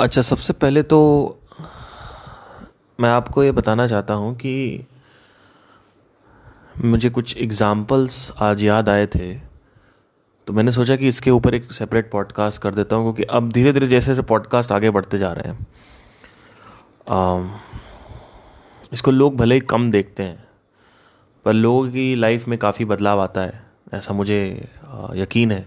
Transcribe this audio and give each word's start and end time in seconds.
अच्छा 0.00 0.22
सबसे 0.22 0.52
पहले 0.52 0.82
तो 0.82 0.98
मैं 3.00 3.10
आपको 3.10 3.44
ये 3.44 3.52
बताना 3.52 3.86
चाहता 3.86 4.14
हूँ 4.14 4.34
कि 4.34 4.86
मुझे 6.84 7.10
कुछ 7.10 7.36
एग्ज़ाम्पल्स 7.36 8.32
आज 8.38 8.64
याद 8.64 8.88
आए 8.88 9.06
थे 9.06 9.34
तो 10.46 10.52
मैंने 10.52 10.72
सोचा 10.72 10.96
कि 10.96 11.08
इसके 11.08 11.30
ऊपर 11.30 11.54
एक 11.54 11.72
सेपरेट 11.72 12.10
पॉडकास्ट 12.10 12.62
कर 12.62 12.74
देता 12.74 12.96
हूँ 12.96 13.04
क्योंकि 13.04 13.22
अब 13.22 13.52
धीरे 13.52 13.72
धीरे 13.72 13.86
जैसे 13.86 14.06
जैसे 14.06 14.22
पॉडकास्ट 14.22 14.72
आगे 14.72 14.90
बढ़ते 14.90 15.18
जा 15.18 15.32
रहे 15.32 15.52
हैं 15.52 15.66
आ, 17.08 17.58
इसको 18.92 19.10
लोग 19.10 19.36
भले 19.36 19.54
ही 19.54 19.60
कम 19.60 19.90
देखते 19.90 20.22
हैं 20.22 20.48
पर 21.44 21.52
लोगों 21.52 21.90
की 21.90 22.14
लाइफ 22.14 22.48
में 22.48 22.58
काफ़ी 22.58 22.84
बदलाव 22.84 23.20
आता 23.20 23.40
है 23.40 23.66
ऐसा 23.94 24.14
मुझे 24.14 24.68
यकीन 25.14 25.52
है। 25.52 25.66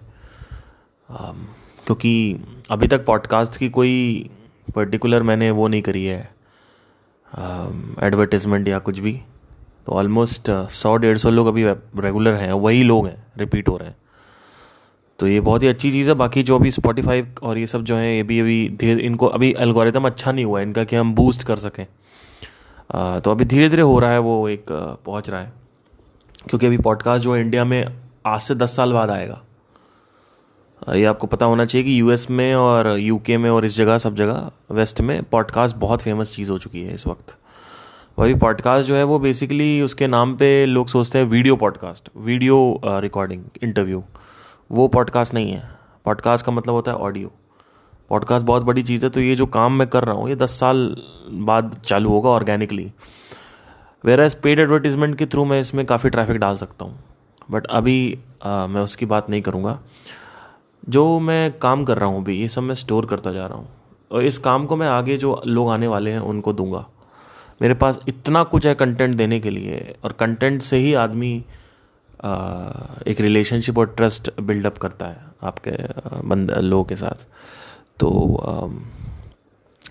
क्योंकि 1.88 2.36
अभी 2.72 2.88
तक 2.88 3.06
पॉडकास्ट 3.06 3.58
की 3.58 3.70
कोई 3.70 4.30
पर्टिकुलर 4.76 5.24
मैंने 5.24 5.52
वो 5.52 5.68
नहीं 5.68 5.82
करी 5.82 6.06
है 6.06 6.36
एडवर्टिजमेंट 8.04 8.68
या 8.68 8.80
कुछ 8.80 9.00
भी। 9.00 9.14
तो 9.86 9.92
ऑलमोस्ट 9.92 10.52
सौ 10.70 10.98
डेढ़ 10.98 11.18
सौ 11.18 11.30
लोग 11.30 11.48
अभी 11.48 11.64
रेगुलर 12.02 12.34
हैं 12.34 12.52
वही 12.54 12.84
लोग 12.84 13.08
हैं 13.08 13.28
रिपीट 13.38 13.70
हो 13.70 13.78
रहे 13.78 13.88
हैं। 13.88 13.96
तो 15.20 15.28
ये 15.28 15.40
बहुत 15.40 15.64
ही 15.64 15.68
अच्छी 15.68 15.92
चीज़ 15.92 16.10
है। 16.10 16.16
बाकी 16.16 16.44
जो 16.44 16.56
अभी 16.56 16.72
स्पॉटिफाई 16.72 17.24
और 17.44 17.58
ये 17.58 17.68
सब 17.68 17.84
जो 17.84 17.96
है 17.96 18.16
ये 18.16 18.24
भी 18.24 18.40
अभी 18.40 18.70
धीरे 18.70 19.02
इनको 19.02 19.28
अभी 19.28 19.56
एल्गोरिदम 19.58 20.06
अच्छा 20.06 20.32
नहीं 20.32 20.46
हुआ 20.46 20.60
है 20.60 20.66
इनका 20.66 20.84
कि 20.84 20.96
हम 20.96 21.16
बूस्ट 21.16 21.44
कर 21.44 21.58
सकें। 21.58 21.88
आ, 22.96 23.20
तो 23.20 23.32
अभी 23.32 23.46
धीरे 23.46 23.70
धीरे 23.70 23.82
हो 23.82 24.00
रहा 24.00 24.12
है 24.12 24.20
वो 24.20 24.50
एक 24.50 24.66
पहुँच 25.06 25.30
रहा 25.30 25.42
है। 25.42 25.54
क्योंकि 26.50 26.66
अभी 26.66 26.78
पॉडकास्ट 26.78 27.24
जो 27.24 27.38
इंडिया 27.38 27.66
में 27.66 27.86
आज 28.26 28.42
से 28.42 28.56
दस 28.56 28.76
साल 28.76 28.94
बाद 28.94 29.10
आएगा। 29.10 29.42
ये 30.82 31.06
आपको 31.06 31.28
पता 31.28 31.46
होना 31.46 31.66
चाहिए 31.66 31.86
कि 31.86 32.00
यूएस 32.00 32.30
में 32.30 32.56
और 32.56 32.88
यूके 33.00 33.38
में 33.38 33.50
और 33.50 33.66
इस 33.66 33.78
जगह 33.78 33.98
सब 33.98 34.16
जगह 34.16 34.52
वेस्ट 34.72 35.02
में 35.02 35.24
पॉडकास्ट 35.24 35.76
बहुत 35.76 36.02
फ़ेमस 36.02 36.32
चीज़ 36.34 36.52
हो 36.52 36.58
चुकी 36.58 36.84
है 36.84 36.94
इस 36.96 37.06
वक्त। 37.08 37.36
वही 38.18 38.36
पॉडकास्ट 38.36 38.88
जो 38.88 38.96
है 38.96 39.04
वो 39.04 39.18
बेसिकली 39.20 39.82
उसके 39.82 40.08
नाम 40.08 40.36
पे 40.36 40.66
लोग 40.66 40.88
सोचते 40.88 41.20
हैं 41.20 41.26
video 41.26 41.56
podcast 41.56 42.10
video 42.18 42.80
recording 42.86 43.44
interview 43.64 44.04
वो 44.72 44.88
पॉडकास्ट 44.88 45.34
नहीं 45.34 45.52
है। 45.52 45.70
पॉडकास्ट 46.06 46.46
का 46.46 46.52
मतलब 46.52 46.74
होता 46.74 46.92
है 46.92 46.98
ऑडियो 46.98 47.32
पॉडकास्ट 48.10 48.46
बहुत 48.46 48.64
बड़ी 48.64 48.84
चीज़ 48.84 49.06
है 49.06 49.10
तो 49.10 49.22
ये 49.22 49.36
जो 49.36 49.46
काम 49.46 49.74
मैं 49.74 49.88
कर 49.88 50.04
रहा 50.04 50.16
हूँ 50.16 50.30
ये 50.30 50.36
दस 50.36 50.60
साल 50.60 50.96
बाद 51.32 51.76
चालू 51.86 52.10
होगा 52.10 52.30
organically 52.30 52.92
where 54.04 54.20
as 54.20 54.36
paid 54.36 54.60
advertisement 54.60 55.18
के 55.18 55.26
थ्रू 55.26 55.46
मैं 55.46 55.60
इसमें 55.60 55.86
काफ़ी 55.86 56.10
ट्रैफ़िक 56.10 56.38
डाल 56.38 56.58
सकता 56.58 56.86
हूँ। 56.86 57.00
बट 57.52 57.66
अभी 57.66 58.18
आ, 58.44 58.68
मैं 58.68 58.82
उसकी 58.82 59.06
बात 59.06 59.30
नहीं 59.30 59.42
करूँगा। 59.42 59.80
जो 60.88 61.20
मैं 61.20 61.58
काम 61.60 61.84
कर 61.86 61.98
रहा 61.98 62.10
हूँ 62.10 62.22
अभी, 62.22 62.38
ये 62.38 62.48
सब 62.48 62.64
मैं 62.64 62.76
स्टोर 62.76 63.06
करता 63.06 63.32
जा 63.32 63.46
रहा 63.46 63.58
हूँ। 63.58 63.68
और 64.12 64.24
इस 64.24 64.38
काम 64.38 64.66
को 64.66 64.76
मैं 64.76 64.88
आगे 64.88 65.18
जो 65.18 65.42
लोग 65.46 65.70
आने 65.70 65.88
वाले 65.88 66.12
हैं, 66.12 66.20
उनको 66.22 66.54
दूँगा। 66.54 66.86
मेरे 67.62 67.74
पास 67.74 68.00
इतना 68.08 68.44
कुछ 68.46 68.66
है 68.66 68.74
कंटेंट 68.76 69.16
देने 69.16 69.40
के 69.40 69.50
लिए, 69.50 69.96
और 70.04 70.12
कंटेंट 70.12 70.62
से 70.62 70.78
ही 70.78 70.94
आदमी 70.96 71.36
एक 73.08 73.20
रिलेशनशिप 73.20 73.78
और 73.78 73.94
ट्रस्ट 73.98 74.30
बिल्डअप 74.42 74.78
करता 74.78 75.06
है 75.06 75.18
आपके 75.44 75.72
बंद, 76.28 76.52
लोगों 76.52 76.84
के 76.84 76.96
साथ। 76.96 77.26
तो 78.00 78.10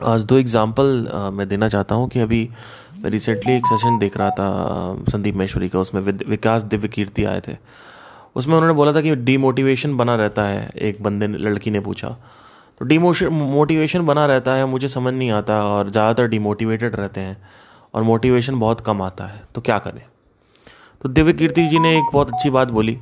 आज 0.05 0.25
दो 0.25 0.39
एग्जांपल 0.39 1.09
मैं 1.33 1.49
देना 1.49 1.69
चाहता 1.69 1.95
हूँ 1.95 2.09
कि 2.09 2.21
अभी 2.21 2.49
मैं 2.97 3.11
रिसेंटली 3.11 3.53
एक 3.53 3.67
सेशन 3.67 3.99
देख 3.99 4.17
रहा 4.17 4.31
था 4.31 5.05
संदीप 5.11 5.37
महेश्वरी 5.37 5.69
का, 5.69 5.81
उसमें 5.81 6.01
विकास 6.03 6.63
दिव्य 6.65 6.89
कीर्ति 6.89 7.25
आए 7.25 7.41
थे। 7.41 7.57
उसमें 8.37 8.55
उन्होंने 8.55 8.75
बोला 8.75 8.93
था 8.93 9.01
कि 9.01 9.15
डीमोटिवेशन 9.17 9.97
बना 9.97 10.15
रहता 10.17 10.43
है, 10.43 10.69
एक 10.69 11.03
बंदे 11.03 11.27
ने, 11.27 11.39
लड़की 11.39 11.71
ने 11.71 11.81
पूछा। 11.81 12.09
तो 12.79 12.85
डीमोशन 12.85 13.29
मोटिवेशन 13.29 14.07
बना 14.07 14.27
रहता 14.27 14.55
है, 14.55 14.67
मुझे 14.67 14.89
समझ 14.89 15.15
नहीं 15.15 15.31
आता 15.31 15.63
और 15.65 15.91
ज़्यादातर 15.91 16.27
डीमोटिवेटेड 16.27 16.97
रहते 16.97 17.21
हैं 17.21 17.37
और 17.95 18.03
मोटिवेशन 18.03 18.59
बहुत 18.59 18.81
कम 18.81 19.03
आता 19.03 19.27
है। 19.27 19.43
तो 19.55 19.61
क्या 19.61 19.79
करें? 19.79 20.03
तो 21.03 21.09
दिव्य 21.09 21.33
कीर्ति 21.33 21.67
जी 21.67 21.79
ने 21.79 21.97
एक 21.99 22.11
बहुत 22.13 22.33
अच्छी 22.35 22.51
बात 22.51 22.69
बोली। 22.69 22.99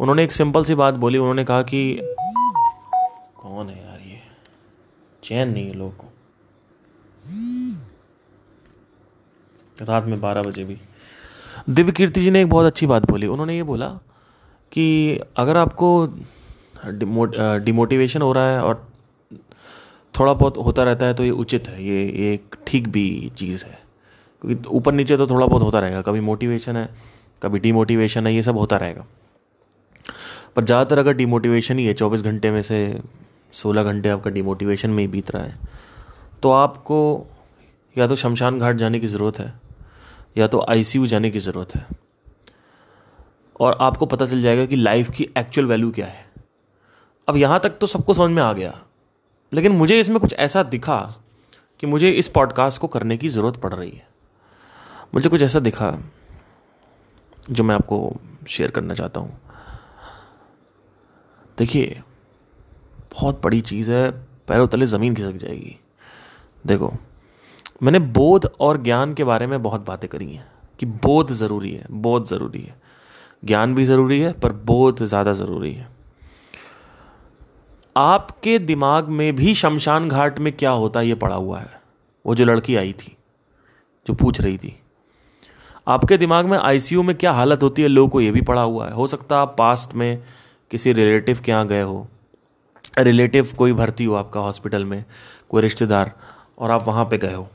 उन्होंने 0.00 0.24
एक 0.24 0.32
सिंपल 0.32 0.64
सी 0.64 0.74
बात 0.74 0.94
बोली। 0.94 1.18
उन्होंने 1.18 1.44
कहा 1.44 1.62
कि 1.62 2.00
कौन 3.40 3.68
है 3.68 3.86
यार 3.86 4.00
ये? 4.00 4.20
चैन 5.22 5.48
नहीं 5.48 5.66
है 5.66 5.72
लोगों 5.72 5.90
को। 5.90 6.06
रात 9.84 10.04
में 10.04 10.20
बारह 10.20 10.42
बजे 10.42 10.64
भी। 10.64 10.76
दिव्य 11.70 11.92
कीर्ति 11.92 12.20
जी 12.20 12.30
ने 12.30 12.40
एक 12.42 12.48
बहुत 12.48 12.66
अच्छी 12.66 12.86
बात 12.86 13.10
बोली। 13.10 13.26
उन्होंने 13.26 13.56
ये 13.56 13.62
बोला 13.62 13.86
कि 14.72 15.20
अगर 15.36 15.56
आपको 15.56 16.06
डिमोटिवेशन 17.64 18.22
हो 18.22 18.32
रहा 18.32 18.50
है 18.50 18.62
और 18.62 18.86
थोड़ा 20.14 20.32
बहुत 20.32 20.56
होता 20.58 20.82
रहता 20.84 21.06
है 21.06 21.14
तो 21.14 21.24
ये 21.24 21.30
उचित 21.32 21.68
है, 21.68 21.84
ये 21.84 22.32
एक 22.32 22.56
ठीक 22.66 22.88
भी 22.88 23.30
चीज़ 23.38 23.64
है। 23.64 23.78
क्योंकि 24.42 24.68
ऊपर 24.70 24.92
नीचे 24.92 25.16
तो 25.16 25.26
थोड़ा 25.26 25.46
बहुत 25.46 25.62
होता 25.62 25.80
रहेगा, 25.80 26.00
कभी 26.02 26.20
मोटिवेशन 26.22 26.76
है, 26.76 26.88
कभी 27.42 27.58
डिमोटिवेशन 27.60 28.26
है, 28.26 28.34
ये 28.34 28.42
सब 28.42 28.56
होता 28.58 28.76
रहेगा। 28.76 29.04
पर 30.56 30.64
ज़्यादातर 30.64 30.98
अगर 30.98 31.12
डिमोटिवेशन 31.14 31.78
ही 31.78 31.86
है, 31.86 31.94
चौबीस 31.94 32.22
घंटे 32.22 32.50
में 32.50 32.62
से 32.62 33.00
सोलह 33.54 33.82
घंटे 33.84 34.08
आपका 34.08 34.30
डिमोटिवेशन 34.30 34.90
में 34.90 35.02
ही 35.02 35.06
बीत 35.08 35.30
रहा 35.30 35.42
है 35.42 35.58
तो 36.42 36.50
आपको 36.52 37.26
या 37.96 38.06
तो 38.06 38.16
शमशान 38.16 38.58
घाट 38.58 38.76
जाने 38.76 39.00
की 39.00 39.06
ज़रूरत 39.06 39.38
है, 39.38 39.52
या 40.38 40.46
तो 40.46 40.64
आईसीयू 40.68 41.06
जाने 41.06 41.30
की 41.30 41.40
ज़रूरत 41.40 41.74
है। 41.76 41.86
और 43.62 43.78
आपको 43.80 44.06
पता 44.06 44.26
चल 44.26 44.42
जाएगा 44.42 44.66
कि 44.66 44.76
लाइफ 44.76 45.10
की 45.10 45.28
एक्चुअल 45.38 45.66
वैल्यू 45.66 45.90
क्या 45.90 46.06
है। 46.06 46.32
अब 47.28 47.36
यहाँ 47.36 47.60
तक 47.60 47.70
तो 47.70 47.86
सबको 47.86 48.14
समझ 48.14 48.30
में 48.30 48.42
आ 48.42 48.52
गया। 48.52 48.82
लेकिन 49.52 49.72
मुझे 49.72 50.00
इसमें 50.00 50.20
कुछ 50.20 50.34
ऐसा 50.34 50.62
दिखा 50.62 51.14
कि 51.80 51.86
मुझे 51.86 52.10
इस 52.10 52.28
पॉडकास्ट 52.28 52.80
को 52.80 52.86
करने 52.86 53.16
की 53.16 53.28
ज़रूरत 53.28 53.56
पड़ 53.56 53.74
रही 53.74 53.90
है। 53.90 54.08
मुझे 55.14 55.28
कुछ 55.28 55.42
ऐसा 55.42 55.60
दिखा 55.60 55.98
जो 57.50 57.64
मैं 57.64 57.74
आपको 57.74 58.16
शेयर 58.48 58.70
करना 58.70 58.94
चाहता 58.94 59.20
हूँ। 59.20 59.40
देखिए, 61.58 62.02
बहुत 63.12 63.42
बड़ी 63.44 63.60
चीज़ 63.60 63.92
है, 63.92 64.10
पैरों 64.48 64.68
तले 64.68 64.86
ज़मीन 64.86 65.14
खिसक 65.14 65.32
जाएगी। 65.32 65.78
देखो, 66.66 66.92
मैंने 67.82 67.98
बोध 67.98 68.50
और 68.60 68.82
ज्ञान 68.82 69.14
के 69.14 69.24
बारे 69.24 69.46
में 69.46 69.62
बहुत 69.62 69.80
बातें 69.80 70.10
करी 70.10 70.32
हैं 70.34 70.52
कि 70.78 70.86
बोध 70.86 71.32
ज़रूरी 71.32 71.72
है, 71.72 71.86
बोध 71.90 72.26
ज़रूरी 72.26 72.62
है। 72.62 72.82
ज्ञान 73.42 73.74
भी 73.74 73.84
ज़रूरी 73.84 74.20
है, 74.20 74.32
पर 74.32 74.52
बहुत 74.52 75.02
ज़्यादा 75.02 75.32
ज़रूरी 75.32 75.72
है। 75.72 75.88
आपके 77.96 78.58
दिमाग 78.58 79.08
में 79.10 79.34
भी 79.36 79.54
शमशान 79.54 80.08
घाट 80.08 80.38
में 80.38 80.52
क्या 80.52 80.70
होता 80.72 81.00
है, 81.00 81.06
ये 81.06 81.14
पड़ा 81.14 81.36
हुआ 81.36 81.58
है। 81.58 81.80
वो 82.24 82.34
जो 82.34 82.44
लड़की 82.44 82.76
आई 82.76 82.92
थी, 82.92 83.16
जो 84.06 84.14
पूछ 84.14 84.40
रही 84.40 84.58
थी, 84.58 84.74
आपके 85.86 86.16
दिमाग 86.16 86.46
में 86.46 86.56
आईसीयू 86.58 87.02
में 87.02 87.14
क्या 87.16 87.32
हालत 87.32 87.62
होती 87.62 87.82
है, 87.82 87.88
लोगों 87.88 88.08
को 88.08 88.20
ये 88.20 88.30
भी 88.30 88.40
पड़ा 88.42 88.62
हुआ 88.62 88.86
है। 88.86 88.92
हो 88.92 89.06
सकता 89.06 89.36
है 89.36 89.42
आप 89.42 89.54
पास्ट 89.58 89.94
में 89.94 90.22
किसी 90.70 90.92
रिलेटिव 90.92 91.40
के 91.44 91.52
यहाँ 91.52 91.66
गए 91.66 91.82
हो, 91.82 92.06
रिलेटिव 92.98 93.48
कोई 93.58 93.72
भर्ती 93.72 94.04
हो 94.04 94.14
आपका 94.14 94.40
हॉस्पिटल 94.40 94.84
में, 94.84 95.04
कोई 95.50 95.62
रिश्तेदार, 95.62 96.12
और 96.58 96.70
आप 96.70 96.86
वहाँ 96.86 97.04
पे 97.04 97.18
गए 97.18 97.34
हो। 97.34 97.48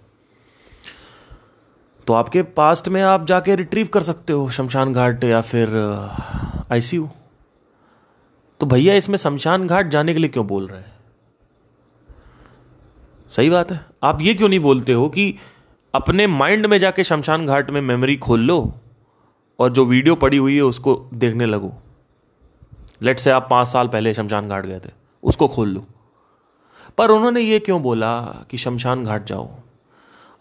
तो 2.08 2.14
आपके 2.14 2.42
पास्ट 2.58 2.88
में 2.90 3.02
आप 3.02 3.26
जाके 3.28 3.56
रिट्रीव 3.56 3.88
कर 3.94 4.02
सकते 4.04 4.34
हो 4.34 4.50
शमशान 4.50 4.94
घाट 4.94 5.24
या 5.24 5.42
फिर 5.42 5.76
आईसीयू 6.72 7.10
तो 8.60 8.66
भैया, 8.66 8.94
इसमें 8.94 9.18
शमशान 9.18 9.68
घाट 9.68 9.90
जाने 9.90 10.14
के 10.14 10.20
लिए 10.20 10.30
क्यों 10.30 10.46
बोल 10.48 10.68
रहे 10.68 10.80
हैं? 10.80 10.96
सही 13.30 13.50
बात 13.50 13.72
है। 13.72 13.80
आप 14.04 14.22
ये 14.22 14.34
क्यों 14.34 14.50
नहीं 14.50 14.60
बोलते 14.60 14.94
हो 14.94 15.10
कि 15.10 15.34
अपने 15.94 16.28
माइंड 16.28 16.66
में 16.66 16.78
जाके 16.80 17.04
शमशान 17.04 17.46
घाट 17.46 17.70
में 17.70 17.82
मेमोरी 17.82 18.16
खोल 18.18 18.42
लो 18.42 18.58
और 19.60 19.70
जो 19.70 19.86
वीडियो 19.86 20.16
पड़ी 20.16 20.38
हुई 20.38 20.56
है 20.56 20.62
उसको 20.64 20.96
देखने 21.14 21.46
लगो। 21.46 21.74
लेट 23.02 23.20
से 23.20 23.32
आप 23.32 23.48
पाँच 23.50 23.68
साल 23.68 23.88
पहले 23.88 24.14
शमशान 24.14 24.50
घाट 24.50 24.66
गए 24.66 24.80
थे, 24.80 24.92
उसको 25.24 25.48
खोल 25.48 25.70
लो। 25.70 25.86
पर 26.98 27.12
उन्होंने 27.12 27.42
ये 27.42 27.60
क्यों 27.60 27.82
बोला 27.82 28.20
कि 28.52 28.58
शमशान 28.58 29.04
घाट 29.06 29.26
जाओ? 29.26 29.50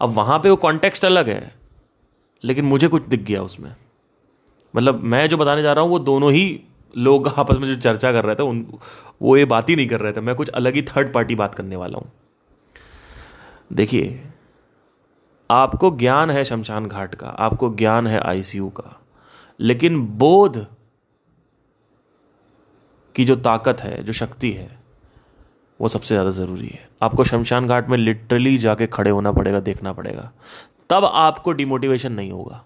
अब 0.01 0.11
वहाँ 0.11 0.39
पे 0.39 0.51
वो 0.51 0.57
कॉन्टेक्स्ट 0.57 1.05
अलग 1.05 1.29
है, 1.29 1.55
लेकिन 2.45 2.65
मुझे 2.65 2.89
कुछ 2.89 3.03
दिख 3.03 3.21
गया 3.21 3.43
उसमें। 3.43 3.75
मतलब 4.77 5.03
मैं 5.05 5.29
जो 5.29 5.37
बताने 5.37 5.63
जा 5.63 5.73
रहा 5.73 5.83
हूँ, 5.83 5.91
वो 5.91 5.99
दोनों 5.99 6.33
ही 6.33 6.61
लोग 6.97 7.29
आपस 7.39 7.57
में 7.57 7.69
जो 7.69 7.81
चर्चा 7.81 8.13
कर 8.13 8.25
रहे 8.25 8.35
थे, 8.35 8.43
उन, 8.43 8.79
वो 9.23 9.37
ये 9.37 9.45
बात 9.45 9.69
ही 9.69 9.77
नहीं 9.77 9.89
कर 9.89 10.01
रहे 10.01 10.13
थे। 10.13 10.21
मैं 10.21 10.35
कुछ 10.35 10.49
अलग 10.49 10.75
ही 10.75 10.83
थर्ड 10.83 11.13
पार्टी 11.13 11.35
बात 11.35 11.55
करने 11.55 11.77
वाला 11.77 11.99
हूँ। 11.99 12.13
देखिए, 13.73 14.31
आपको 15.51 15.91
ज्ञान 15.91 16.31
है 16.31 16.45
शमशान 16.45 16.87
घाट 16.87 17.15
का, 17.15 17.27
आपको 17.27 17.75
ज्ञान 17.75 18.07
है 18.07 18.21
आईसीयू 18.21 18.69
का, 18.69 19.01
लेकिन 19.61 20.01
बोध 20.01 20.67
की 23.15 23.25
जो 23.25 23.37
ताकत 23.37 23.81
है, 23.81 24.03
जो 24.03 24.13
शक्ति 24.13 24.53
है 24.53 24.86
वो 25.81 25.88
सबसे 25.88 26.14
ज़्यादा 26.14 26.31
ज़रूरी 26.31 26.67
है। 26.67 26.88
आपको 27.02 27.25
शमशान 27.25 27.67
घाट 27.67 27.88
में 27.88 27.96
लिटरली 27.99 28.56
जाके 28.58 28.87
खड़े 28.87 29.11
होना 29.11 29.32
पड़ेगा, 29.32 29.61
देखना 29.61 29.93
पड़ेगा। 29.93 30.31
तब 30.90 31.05
आपको 31.05 31.52
डिमोटिवेशन 31.52 32.12
नहीं 32.12 32.31
होगा। 32.31 32.62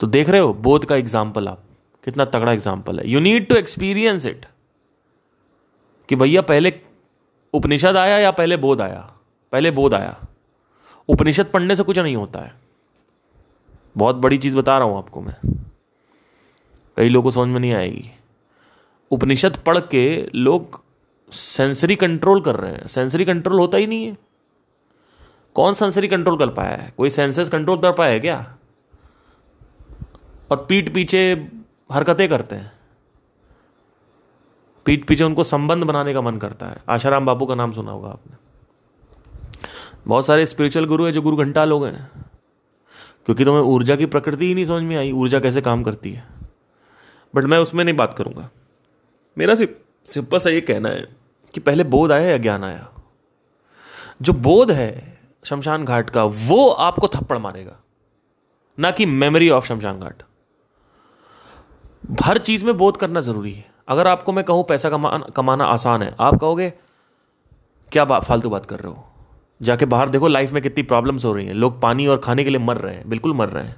तो 0.00 0.06
देख 0.06 0.28
रहे 0.28 0.40
हो 0.40 0.52
बोध 0.54 0.84
का 0.84 0.96
एग्ज़ाम्पल 0.96 1.48
आप। 1.48 1.62
कितना 2.04 2.24
तगड़ा 2.24 2.52
एग्ज़ाम्पल 2.52 2.98
है। 3.00 3.08
You 3.08 3.20
need 3.20 3.48
to 3.48 3.54
experience 3.54 4.26
it 4.26 4.46
कि 6.08 6.16
भैया 6.16 6.42
पहले 6.42 6.72
उपनिषद 7.54 7.96
आया 7.96 8.18
या 8.18 8.30
पहले 8.30 8.56
बोध 8.56 8.80
आया? 8.80 9.00
पहले 9.52 9.70
बोध 9.70 9.94
आया। 9.94 10.16
उपनिषद 11.08 11.46
पढ़ने 11.46 11.76
से 11.76 11.82
कुछ 11.82 11.98
नहीं 11.98 12.16
होता 12.16 12.40
है। 12.40 12.52
बहुत 13.96 14.16
बड़ी 14.16 14.38
चीज़ 14.38 14.56
बता 14.56 14.78
रहा 14.78 14.88
हूँ 14.88 14.98
आपको 14.98 15.20
मैं। 15.20 15.36
कई 16.96 17.08
लोगों 17.08 17.24
को 17.24 17.30
समझ 17.30 17.48
में 17.48 17.60
नहीं 17.60 17.72
आएगी। 17.74 18.10
उपनिषद 19.10 19.56
पढ़ 19.56 19.78
के 19.90 20.04
लोग 20.34 20.80
सेंसरी 21.30 21.96
कंट्रोल 21.96 22.40
कर 22.40 22.56
रहे 22.56 22.72
हैं। 22.72 22.86
सेंसरी 22.86 23.24
कंट्रोल 23.24 23.58
होता 23.58 23.78
ही 23.78 23.86
नहीं 23.86 24.06
है। 24.06 24.18
कौन 25.54 25.74
सेंसरी 25.74 26.08
कंट्रोल 26.08 26.38
कर 26.38 26.48
पाया 26.48 26.76
है? 26.76 26.94
कोई 26.96 27.10
सेंसेस 27.10 27.48
कंट्रोल 27.48 27.78
कर 27.78 27.92
पाया 27.92 28.12
है 28.12 28.20
क्या? 28.20 28.56
और 30.50 30.66
पीठ 30.68 30.94
पीछे 30.94 31.48
हरकतें 31.92 32.28
करते 32.28 32.56
हैं। 32.56 32.72
पीठ 34.84 35.06
पीछे 35.06 35.24
उनको 35.24 35.44
संबंध 35.44 35.84
बनाने 35.84 36.14
का 36.14 36.20
मन 36.20 36.36
करता 36.36 36.66
है। 36.66 36.82
आशाराम 36.88 37.26
बाबू 37.26 37.46
का 37.46 37.54
नाम 37.54 37.72
सुना 37.72 37.90
होगा 37.90 38.08
आपने। 38.08 38.36
बहुत 40.06 40.26
सारे 40.26 40.46
स्पिरिचुअल 40.46 40.84
गुरु 40.84 41.04
है 41.04 41.12
जो 41.12 41.22
गुरु 41.22 41.36
घंटा 41.36 41.64
लोग 41.64 41.86
हैं। 41.86 42.10
क्योंकि 43.24 43.44
तुम्हें 43.44 43.62
तो 43.64 43.68
ऊर्जा 43.68 43.96
की 43.96 44.06
प्रकृति 44.06 44.46
ही 44.46 44.54
नहीं 44.54 44.64
समझ 44.64 44.82
में 44.82 44.96
आई। 44.96 45.12
ऊर्जा 45.12 45.40
कैसे 45.40 45.60
काम 45.60 45.82
करती 45.82 46.12
है? 46.12 46.24
बट 47.34 47.44
मैं 47.44 47.58
उसमें 47.58 47.84
नहीं 47.84 47.96
बात 47.96 48.14
करूँगा। 48.14 48.50
मेरा 49.38 49.54
सिर्फ़ 49.54 49.85
सिंपल 50.06 50.38
सा 50.38 50.50
ये 50.50 50.60
कहना 50.60 50.88
है 50.88 51.08
कि 51.54 51.60
पहले 51.60 51.84
बोध 51.84 52.12
आया 52.12 52.30
या 52.30 52.36
ज्ञान 52.36 52.64
आया? 52.64 52.88
जो 54.22 54.32
बोध 54.32 54.70
है 54.70 55.18
शमशान 55.44 55.84
घाट 55.84 56.10
का, 56.10 56.24
वो 56.24 56.70
आपको 56.70 57.08
थप्पड़ 57.08 57.38
मारेगा। 57.38 57.76
ना 58.78 58.90
कि 58.90 59.06
मेमोरी 59.06 59.50
ऑफ़ 59.50 59.66
शमशान 59.66 60.00
घाट। 60.00 60.22
हर 62.22 62.38
चीज़ 62.38 62.64
में 62.64 62.78
बोध 62.78 62.96
करना 62.96 63.20
ज़रूरी 63.20 63.52
है। 63.52 63.70
अगर 63.88 64.08
आपको 64.08 64.32
मैं 64.32 64.44
कहूँ 64.44 64.64
पैसा 64.64 64.90
कमाना 64.90 65.18
कमाना 65.18 65.64
आसान 65.64 66.02
है, 66.02 66.16
आप 66.20 66.34
कहोगे, 66.34 66.70
क्या 67.92 68.04
बात 68.04 68.24
फालतू 68.24 68.50
बात 68.50 68.66
कर 68.66 68.80
रहे 68.80 68.92
हो? 68.92 69.06
जाके 69.62 69.84
बाहर 69.84 70.08
देखो 70.08 70.28
लाइफ 70.28 70.52
में 70.52 70.62
कितनी 70.62 70.82
प्रॉब्लम्स 70.82 71.24
हो 71.24 71.32
रही 71.32 71.46
हैं। 71.46 71.54
लोग 71.54 71.80
पानी 71.80 72.06
और 72.06 72.18
खाने 72.18 72.44
के 72.44 72.50
लिए 72.50 72.58
मर 72.58 72.78
रहे 72.78 72.94
हैं, 72.94 73.08
बिल्कुल 73.08 73.34
मर 73.34 73.48
रहे 73.48 73.64
हैं। 73.64 73.76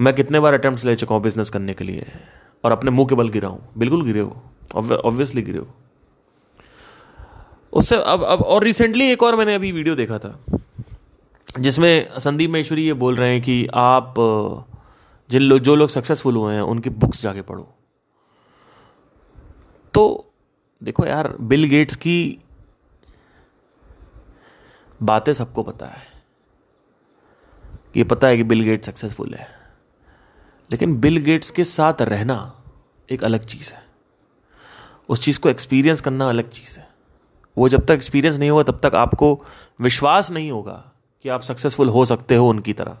मैं 0.00 0.14
कितने 0.14 0.40
बार 0.40 0.54
अटेम्प्ट 0.54 0.84
ले 0.84 0.94
चुका 0.94 1.14
हूँ 1.14 1.22
बिज़नेस 1.22 1.50
करने 1.50 1.74
के 1.74 1.84
लिए 1.84 2.06
और 2.64 2.72
अपने 2.72 2.90
मुँह 2.90 3.08
के 3.08 3.14
बल 3.14 3.28
गिरा 3.28 3.48
हूँ। 3.48 3.68
बिल्कुल 3.78 4.02
गिरे 4.02 4.20
हो। 4.20 4.42
ऑब्वियसली 4.74 5.42
गिरे 5.42 5.58
हो। 5.58 5.68
उससे 7.72 7.96
अब 7.96 8.24
अब 8.24 8.40
और 8.40 8.64
रिसेंटली 8.64 9.12
एक 9.12 9.22
और 9.22 9.36
मैंने 9.36 9.54
अभी 9.54 9.72
वीडियो 9.72 9.94
देखा 9.94 10.18
था, 10.18 10.44
जिसमें 11.58 12.18
संदीप 12.18 12.50
महेश्वरी 12.50 12.86
ये 12.86 12.92
बोल 12.92 13.16
रहे 13.16 13.32
हैं 13.32 13.42
कि 13.42 13.66
आप, 13.74 14.14
जिन 15.30 15.42
लोग 15.42 15.58
जो 15.58 15.74
लोग 15.74 15.88
सक्सेसफुल 15.88 16.36
हुए 16.36 16.54
हैं, 16.54 16.62
उनकी 16.62 16.90
बुक्स 16.90 17.22
जाके 17.22 17.42
पढ़ो। 17.42 17.74
तो 19.94 20.32
देखो 20.82 21.06
यार 21.06 21.36
बिल 21.40 21.64
गेट्स 21.64 21.96
की 21.96 22.38
बातें 25.02 25.32
सबको 25.32 25.62
पता 25.62 25.86
है। 25.86 26.14
कि 27.94 28.04
पता 28.04 28.28
है 28.28 28.36
कि 28.36 28.42
बिल 28.42 28.62
गेट्स 28.62 28.86
सक्सेसफुल 28.86 29.34
है। 29.34 29.48
लेकिन 30.70 31.00
बिल 31.00 31.16
गेट्स 31.16 31.50
के 31.50 31.64
साथ 31.64 32.02
रहना 32.02 32.64
एक 33.10 33.24
अलग 33.24 33.40
चीज़ 33.40 33.72
है। 33.72 33.93
उस 35.08 35.22
चीज़ 35.22 35.40
को 35.40 35.48
एक्सपीरियंस 35.48 36.00
करना 36.00 36.28
अलग 36.28 36.48
चीज़ 36.48 36.78
है। 36.78 36.88
वो 37.58 37.68
जब 37.68 37.84
तक 37.86 37.90
एक्सपीरियंस 37.90 38.38
नहीं 38.38 38.50
होगा, 38.50 38.62
तब 38.62 38.80
तक 38.82 38.94
आपको 38.94 39.44
विश्वास 39.80 40.30
नहीं 40.30 40.50
होगा 40.50 40.84
कि 41.22 41.28
आप 41.28 41.40
सक्सेसफुल 41.40 41.88
हो 41.88 42.04
सकते 42.04 42.36
हो 42.36 42.48
उनकी 42.48 42.72
तरह। 42.72 42.96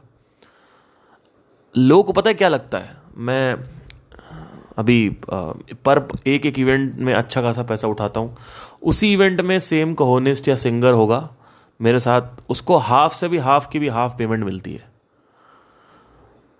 लोगों 1.78 2.04
को 2.04 2.12
पता 2.12 2.30
है 2.30 2.34
क्या 2.34 2.48
लगता 2.48 2.78
है? 2.78 2.96
मैं, 3.16 3.56
अभी 4.76 5.16
पर 5.84 6.08
एक 6.26 6.46
एक 6.46 6.58
इवेंट 6.58 6.96
में 6.96 7.14
अच्छा 7.14 7.42
खासा 7.42 7.62
पैसा 7.62 7.88
उठाता 7.88 8.20
हूँ। 8.20 8.36
उसी 8.82 9.12
इवेंट 9.12 9.40
में 9.40 9.60
सेम 9.60 9.94
कहोनिस्ट 9.94 10.48
या 10.48 10.56
सिंगर 10.56 10.92
होगा। 10.92 11.30
मेरे 11.80 11.98
साथ 11.98 12.22
उसको 12.48 12.76
हाफ़ 12.76 13.14
से 13.14 13.28
भी 13.28 13.38
हाफ़ 13.38 13.68
की 13.68 13.78
भी 13.78 13.88
हाफ़ 13.88 14.16
पेमेंट 14.16 14.44
मिलती 14.44 14.72
है। 14.72 14.92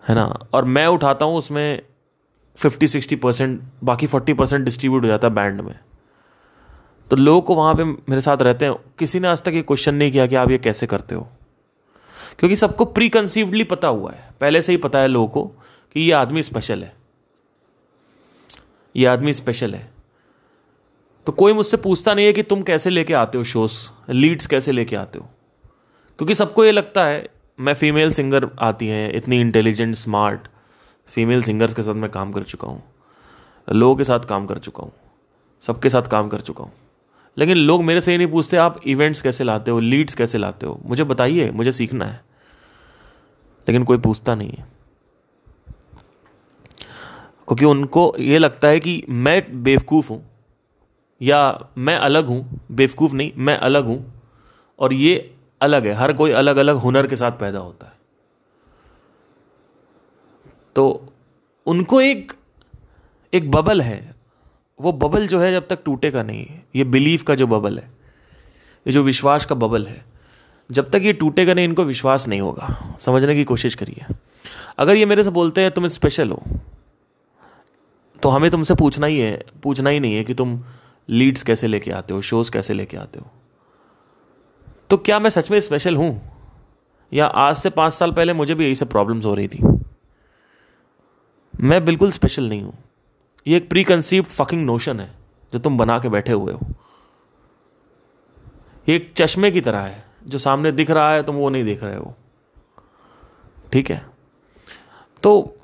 है 0.09 0.15
ना? 0.15 0.39
और 0.53 0.65
मैं 0.65 0.87
उठाता 0.87 1.25
हूँ, 1.27 1.37
उसमें 1.37 1.83
फिफ्टी 2.57 2.89
सिक्सटी 2.89 3.17
परसेंट 3.17 3.63
बाकी 3.85 4.07
फोर्टी 4.07 4.35
परसेंट 4.35 4.65
डिस्ट्रीब्यूट 4.65 5.03
हो 5.03 5.09
जाता 5.09 5.29
है 5.29 5.35
बैंड 5.35 5.61
में। 5.61 5.79
तो 7.11 7.17
लोग 7.17 7.47
को 7.47 7.55
वहाँ 7.55 7.75
पे 7.75 7.85
मेरे 7.85 8.21
साथ 8.21 8.37
रहते 8.43 8.65
हैं, 8.65 8.75
किसी 8.99 9.21
ने 9.21 9.29
आज 9.29 9.43
तक 9.43 9.53
ये 9.55 9.63
क्वेश्चन 9.63 9.95
नहीं 9.95 10.13
किया 10.13 10.27
कि 10.27 10.35
आप 10.35 10.51
ये 10.51 10.59
कैसे 10.59 10.87
करते 10.87 11.15
हो। 11.15 11.29
क्योंकि 12.39 12.57
सबको 12.57 12.85
प्री 12.85 13.09
कंसीवली 13.09 13.65
पता 13.65 13.89
हुआ 13.89 14.13
है, 14.13 14.31
पहले 14.41 14.63
से 14.63 14.73
ही 14.73 14.79
पता 14.79 14.99
है 14.99 15.09
लोगों 15.09 15.29
को 15.29 15.45
कि 15.93 16.01
ये 16.01 16.13
आदमी 16.13 16.43
स्पेशल 16.43 16.83
है। 16.83 16.95
ये 18.97 19.07
आदमी 19.07 19.33
स्पेशल 19.33 19.75
है। 19.75 19.91
तो 21.27 21.33
कोई 21.33 21.53
मुझसे 21.53 21.77
पूछता 21.77 22.15
नहीं 22.15 22.27
है 22.27 22.33
कि 22.33 22.43
तुम 22.43 22.63
कैसे 22.63 22.91
लेके 22.91 23.15
आते 23.15 23.39
हो 23.39 23.45
शोज़ 23.45 23.91
लीड्स 24.11 24.47
कैसे 24.47 24.73
लेके 24.73 24.97
आते 24.97 25.19
हो। 25.19 25.29
क्योंकि 26.19 26.35
सबको 26.35 26.65
ये 26.65 26.73
लगता 26.73 27.05
है, 27.05 27.29
मैं 27.61 27.75
फीमेल 27.75 28.11
सिंगर 28.11 28.49
आती 28.59 28.87
हैं, 28.87 29.13
इतनी 29.13 29.41
इंटेलिजेंट 29.41 29.95
स्मार्ट 29.95 30.41
फीमेल 31.09 31.43
सिंगर्स 31.43 31.75
के 31.75 31.83
साथ 31.83 31.95
मैं 31.95 32.11
काम 32.11 32.33
कर 32.33 32.43
चुका 32.43 32.69
हूँ, 32.69 32.83
लोगों 33.69 33.97
के 33.97 34.05
साथ 34.05 34.21
काम 34.21 34.47
कर 34.47 34.59
चुका 34.59 34.83
हूँ, 34.83 34.93
सबके 35.63 35.89
साथ 35.89 36.03
काम 36.03 36.29
कर 36.29 36.41
चुका 36.41 36.65
हूँ। 36.65 36.73
लेकिन 37.37 37.57
लोग 37.57 37.83
मेरे 37.85 38.01
से 38.01 38.13
ये 38.13 38.19
नहीं 38.19 38.29
पूछते, 38.29 38.57
आप 38.57 38.81
इवेंट्स 38.87 39.21
कैसे 39.23 39.45
लाते 39.45 39.71
हो 39.71 39.81
लीड्स 39.81 40.15
कैसे 40.15 40.39
लाते 40.39 40.67
हो? 40.67 40.81
मुझे 40.87 41.05
बताइए, 41.05 41.51
मुझे 41.51 41.73
सीखना 41.73 42.05
है। 42.05 42.25
लेकिन 43.69 43.85
कोई 43.85 43.99
पूछता 43.99 44.35
नहीं 44.35 44.51
है। 44.51 44.67
क्योंकि 47.49 47.65
उनको 47.65 48.15
ये 48.19 48.39
लगता 48.39 48.69
है 48.69 48.81
कि 48.81 49.03
मैं 49.09 49.63
बेवकूफ़ 49.63 50.11
हूँ, 50.11 50.23
या 51.23 51.69
मैं 51.79 51.97
अलग 51.97 52.27
हूँ, 52.27 52.61
बेवकूफ़ 52.73 53.15
नहीं, 53.15 53.33
मैं 53.37 53.57
अलग 53.57 53.85
हूँ, 53.85 54.23
और 54.79 54.93
ये 54.93 55.35
अलग 55.61 55.87
है, 55.87 55.95
हर 55.95 56.13
कोई 56.13 56.31
अलग 56.31 56.57
अलग 56.57 56.77
हुनर 56.77 57.07
के 57.07 57.17
साथ 57.17 57.33
पैदा 57.33 57.59
होता 57.59 57.87
है। 57.87 57.93
तो 60.77 61.13
उनको 61.67 62.01
एक 62.01 62.33
एक 63.35 63.51
बबल 63.51 63.83
है। 63.83 64.15
वो 64.81 64.93
बबल 64.93 65.27
जो 65.27 65.41
है 65.41 65.53
जब 65.53 65.67
तक 65.69 65.79
टूटेगा 65.85 66.23
नहीं 66.23 66.47
ये 66.77 66.85
बिलीफ 66.85 67.23
का 67.23 67.35
जो 67.35 67.47
बबल 67.47 67.79
है, 67.79 67.91
ये 68.87 68.93
जो 68.93 69.03
विश्वास 69.03 69.47
का 69.47 69.55
बबल 69.55 69.87
है, 69.87 70.05
जब 70.71 70.91
तक 70.91 71.01
ये 71.03 71.13
टूटेगा 71.13 71.55
नहीं, 71.55 71.65
इनको 71.65 71.85
विश्वास 71.85 72.29
नहीं 72.29 72.41
होगा। 72.41 72.97
समझने 73.01 73.35
की 73.35 73.45
कोशिश 73.45 73.75
करिए। 73.75 74.15
अगर 74.79 74.97
ये 74.97 75.07
मेरे 75.07 75.25
से 75.25 75.31
बोलते 75.31 75.61
हैं, 75.61 75.71
तुम 75.71 75.89
स्पेशल 75.89 76.31
हो 76.31 76.43
तो 78.23 78.29
हमें 78.29 78.51
तुमसे 78.51 78.75
पूछना 78.75 79.07
ही 79.07 79.19
है, 79.19 79.45
पूछना 79.63 79.91
ही 79.91 80.01
नहीं 80.01 80.15
है 80.15 80.25
कि 80.25 80.35
तुम 80.35 80.63
लीड्स 81.09 81.43
कैसे 81.43 81.67
लेके 81.67 81.91
आते 81.91 82.15
हो 82.15 82.21
शोज़ 82.21 82.51
कैसे 82.51 82.75
लेके 82.75 82.97
आते 82.97 83.21
हो। 83.21 83.27
तो 84.91 84.97
क्या 84.97 85.19
मैं 85.19 85.31
सच 85.31 85.51
में 85.51 85.61
स्पेशल 85.61 85.97
हूँ? 85.97 86.23
या 87.13 87.27
आज 87.27 87.57
से 87.57 87.71
पाँच 87.71 87.93
साल 87.93 88.13
पहले 88.13 88.33
मुझे 88.33 88.55
भी 88.55 88.65
यही 88.65 88.75
सब 88.75 88.91
प्रॉब्लम्स 88.91 89.27
हो 89.27 89.35
रही 89.35 89.49
थी? 89.49 89.84
मैं 91.61 91.85
बिल्कुल 91.85 92.11
स्पेशल 92.11 92.49
नहीं 92.49 92.63
हूँ। 92.63 92.79
ये 93.47 93.57
एक 93.57 93.69
प्री 93.69 93.85
कंसीव्ड 93.85 94.29
फकिंग 94.29 94.65
नोशन 94.67 95.01
है 95.01 95.11
जो 95.53 95.59
तुम 95.59 95.79
बना 95.79 95.99
के 95.99 96.09
बैठे 96.09 96.33
हुए 96.33 96.53
हो। 96.53 96.67
ये 98.89 98.97
एक 98.97 99.13
चश्मे 99.17 99.51
की 99.51 99.61
तरह 99.61 99.81
है 99.81 100.05
जो 100.27 100.39
सामने 100.39 100.73
दिख 100.73 100.91
रहा 100.91 101.13
है 101.13 101.23
तुम 101.23 101.37
वो 101.37 101.51
नहीं 101.51 101.65
देख 101.65 101.83
रहे 101.83 101.97
हो। 101.97 102.15
ठीक 103.73 103.91
है? 103.91 104.07
तो 105.23 105.57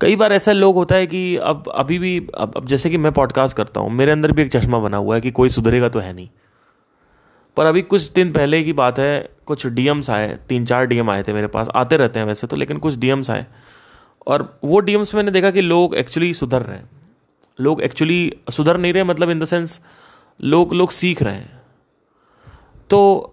कई 0.00 0.16
बार 0.16 0.32
ऐसा 0.32 0.52
लोग 0.52 0.74
होता 0.74 0.94
है 0.94 1.06
कि 1.06 1.36
अब 1.36 1.68
अभी 1.68 1.98
भी 1.98 2.28
अब, 2.34 2.54
अब 2.56 2.66
जैसे 2.66 2.90
कि 2.90 2.96
मैं 2.96 3.12
पॉडकास्ट 3.12 3.56
करता 3.56 3.80
हूँ 3.80 3.90
मेरे 3.90 4.12
अंदर 4.12 4.32
भी 4.32 4.42
एक 4.42 4.52
चश्मा 4.52 4.78
बना 4.78 4.96
हुआ 4.96 5.14
है 5.14 5.20
कि 5.20 5.30
कोई 5.30 5.48
सुधरेगा 5.48 5.88
तो 5.88 5.98
है 5.98 6.12
नहीं। 6.12 6.28
पर 7.56 7.66
अभी 7.66 7.82
कुछ 7.82 8.10
दिन 8.12 8.32
पहले 8.32 8.62
की 8.64 8.72
बात 8.72 8.98
है, 8.98 9.28
कुछ 9.46 9.66
डीएम्स 9.68 10.10
आए, 10.10 10.36
तीन 10.48 10.64
चार 10.64 10.86
डीएम 10.86 11.10
आए 11.10 11.22
थे 11.22 11.32
मेरे 11.32 11.46
पास, 11.48 11.68
आते 11.68 11.96
रहते 11.96 12.18
हैं 12.18 12.26
वैसे 12.26 12.46
तो 12.46 12.56
लेकिन 12.56 12.78
कुछ 12.78 12.96
डीएम्स 12.96 13.30
आए। 13.30 13.46
और 14.26 14.58
वो 14.64 14.80
डीएम्स 14.80 15.14
मैंने 15.14 15.30
देखा 15.30 15.50
कि 15.50 15.62
लोग 15.62 15.94
एक्चुअली 15.94 16.32
सुधर 16.34 16.62
रहे 16.62 16.76
हैं। 16.76 16.90
लोग 17.58 17.82
एक्चुअली 17.82 18.32
सुधर 18.50 18.76
नहीं 18.76 18.92
रहे 18.92 19.04
मतलब 19.04 19.30
इन 19.30 19.40
द 19.40 19.44
सेंस 19.44 19.80
लोग 20.40 20.72
लोग 20.74 20.90
सीख 20.90 21.22
रहे 21.22 21.34
हैं। 21.34 21.60
तो 22.90 23.32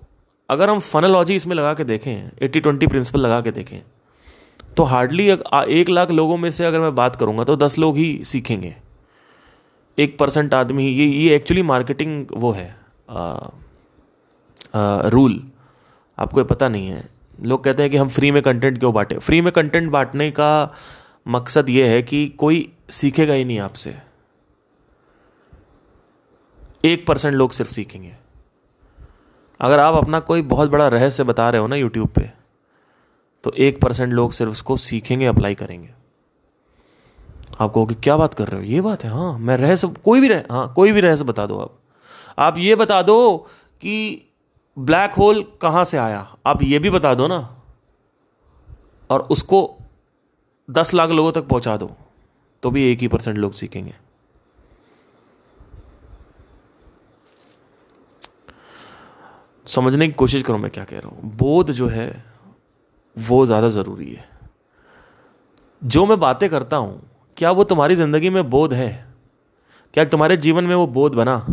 अगर 0.49 0.69
हम 0.69 0.79
फनलॉजी 0.81 1.35
इसमें 1.35 1.55
लगा 1.55 1.73
के 1.73 1.83
देखें 1.83 2.29
एट्टी 2.41 2.59
ट्वेंटी 2.59 2.87
प्रिंसिपल 2.87 3.19
लगा 3.19 3.39
के 3.41 3.51
देखें 3.51 3.79
तो 4.77 4.83
हार्डली 4.83 5.27
एक 5.29 5.89
लाख 5.89 6.11
लोगों 6.11 6.37
में 6.37 6.49
से 6.51 6.65
अगर 6.65 6.79
मैं 6.79 6.93
बात 6.95 7.15
करूँगा 7.15 7.43
तो 7.43 7.55
दस 7.55 7.77
लोग 7.77 7.97
ही 7.97 8.23
सीखेंगे। 8.25 8.75
एक 9.97 10.17
परसेंट 10.17 10.53
आदमी 10.53 10.87
ये 10.87 11.05
ये 11.05 11.35
एक्चुअली 11.35 11.61
मार्केटिंग 11.63 12.25
वो 12.33 12.51
है 12.51 12.75
रूल 14.73 15.41
आपको 16.17 16.43
पता 16.43 16.69
नहीं 16.69 16.87
है। 16.87 17.07
लोग 17.41 17.63
कहते 17.63 17.83
हैं 17.83 17.91
कि 17.91 17.97
हम 17.97 18.09
फ्री 18.09 18.31
में 18.31 18.41
कंटेंट 18.43 18.79
क्यों 18.79 18.93
बांटे? 18.93 19.17
फ्री 19.17 19.41
में 19.41 19.51
कंटेंट 19.53 19.91
बांटने 19.91 20.29
का 20.31 20.73
मकसद 21.27 21.69
ये 21.69 21.87
है 21.87 22.01
कि 22.01 22.27
कोई 22.29 22.71
सीखेगा 22.89 23.33
ही 23.33 23.45
नहीं 23.45 23.59
आपसे। 23.59 23.95
एक 26.85 27.05
परसेंट 27.07 27.35
लोग 27.35 27.51
सिर्फ़ 27.51 27.71
सीखेंगे। 27.71 28.15
अगर 29.59 29.79
आप 29.79 29.95
अपना 29.95 30.19
कोई 30.19 30.41
बहुत 30.41 30.69
बड़ा 30.69 30.87
रहस्य 30.87 31.23
बता 31.23 31.49
रहे 31.49 31.61
हो 31.61 31.67
ना 31.67 31.75
यूट्यूब 31.75 32.09
पे 32.09 32.29
तो 33.43 33.51
एक 33.51 33.81
परसेंट 33.81 34.13
लोग 34.13 34.31
सिर्फ़ 34.31 34.51
उसको 34.51 34.77
सीखेंगे 34.77 35.25
अप्लाई 35.25 35.55
करेंगे। 35.55 35.89
आप 37.59 37.73
कहोगे, 37.73 37.95
क्या 37.95 38.17
बात 38.17 38.33
कर 38.33 38.47
रहे 38.47 38.61
हो? 38.61 38.67
ये 38.67 38.81
बात 38.81 39.03
है? 39.03 39.09
हाँ 39.09 39.37
मैं 39.39 39.57
रहस्य, 39.57 39.87
कोई 39.87 40.19
भी 40.21 40.27
रह 40.27 40.43
हाँ 40.51 40.73
कोई 40.73 40.91
भी 40.91 41.01
रहस्य 41.01 41.23
बता 41.23 41.45
दो 41.45 41.59
आप। 41.59 41.79
आप 42.39 42.57
ये 42.57 42.75
बता 42.75 43.01
दो 43.01 43.37
कि 43.81 44.25
ब्लैक 44.79 45.13
होल 45.13 45.43
कहाँ 45.61 45.83
से 45.85 45.97
आया? 45.97 46.25
आप 46.47 46.61
ये 46.63 46.79
भी 46.79 46.89
बता 46.89 47.13
दो 47.13 47.27
ना। 47.27 47.37
और 49.09 49.21
उसको 49.31 49.59
दस 50.69 50.93
लाख 50.93 51.09
लोगों 51.09 51.31
तक 51.31 51.47
पहुँचा 51.47 51.75
दो 51.77 51.91
तो 52.63 52.71
भी 52.71 52.83
एक 52.91 52.99
ही 52.99 53.07
परसेंट 53.07 53.37
लोग 53.37 53.53
सीखेंगे। 53.53 53.93
समझने 59.67 60.07
की 60.07 60.13
कोशिश 60.13 60.43
करो 60.43 60.57
मैं 60.57 60.71
क्या 60.71 60.83
कह 60.83 60.99
रहा 60.99 61.09
हूँ। 61.09 61.35
बोध 61.37 61.71
जो 61.71 61.87
है, 61.87 62.23
वो 63.17 63.45
ज़्यादा 63.45 63.67
ज़रूरी 63.69 64.11
है। 64.11 64.27
जो 65.81 66.05
मैं 66.05 66.19
बातें 66.19 66.49
करता 66.49 66.77
हूँ, 66.77 67.01
क्या 67.37 67.51
वो 67.51 67.63
तुम्हारी 67.63 67.95
ज़िंदगी 67.95 68.29
में 68.29 68.49
बोध 68.49 68.73
है? 68.73 68.89
क्या 69.93 70.05
तुम्हारे 70.05 70.37
जीवन 70.37 70.63
में 70.63 70.75
वो 70.75 70.87
बोध 70.87 71.15
बना? 71.15 71.45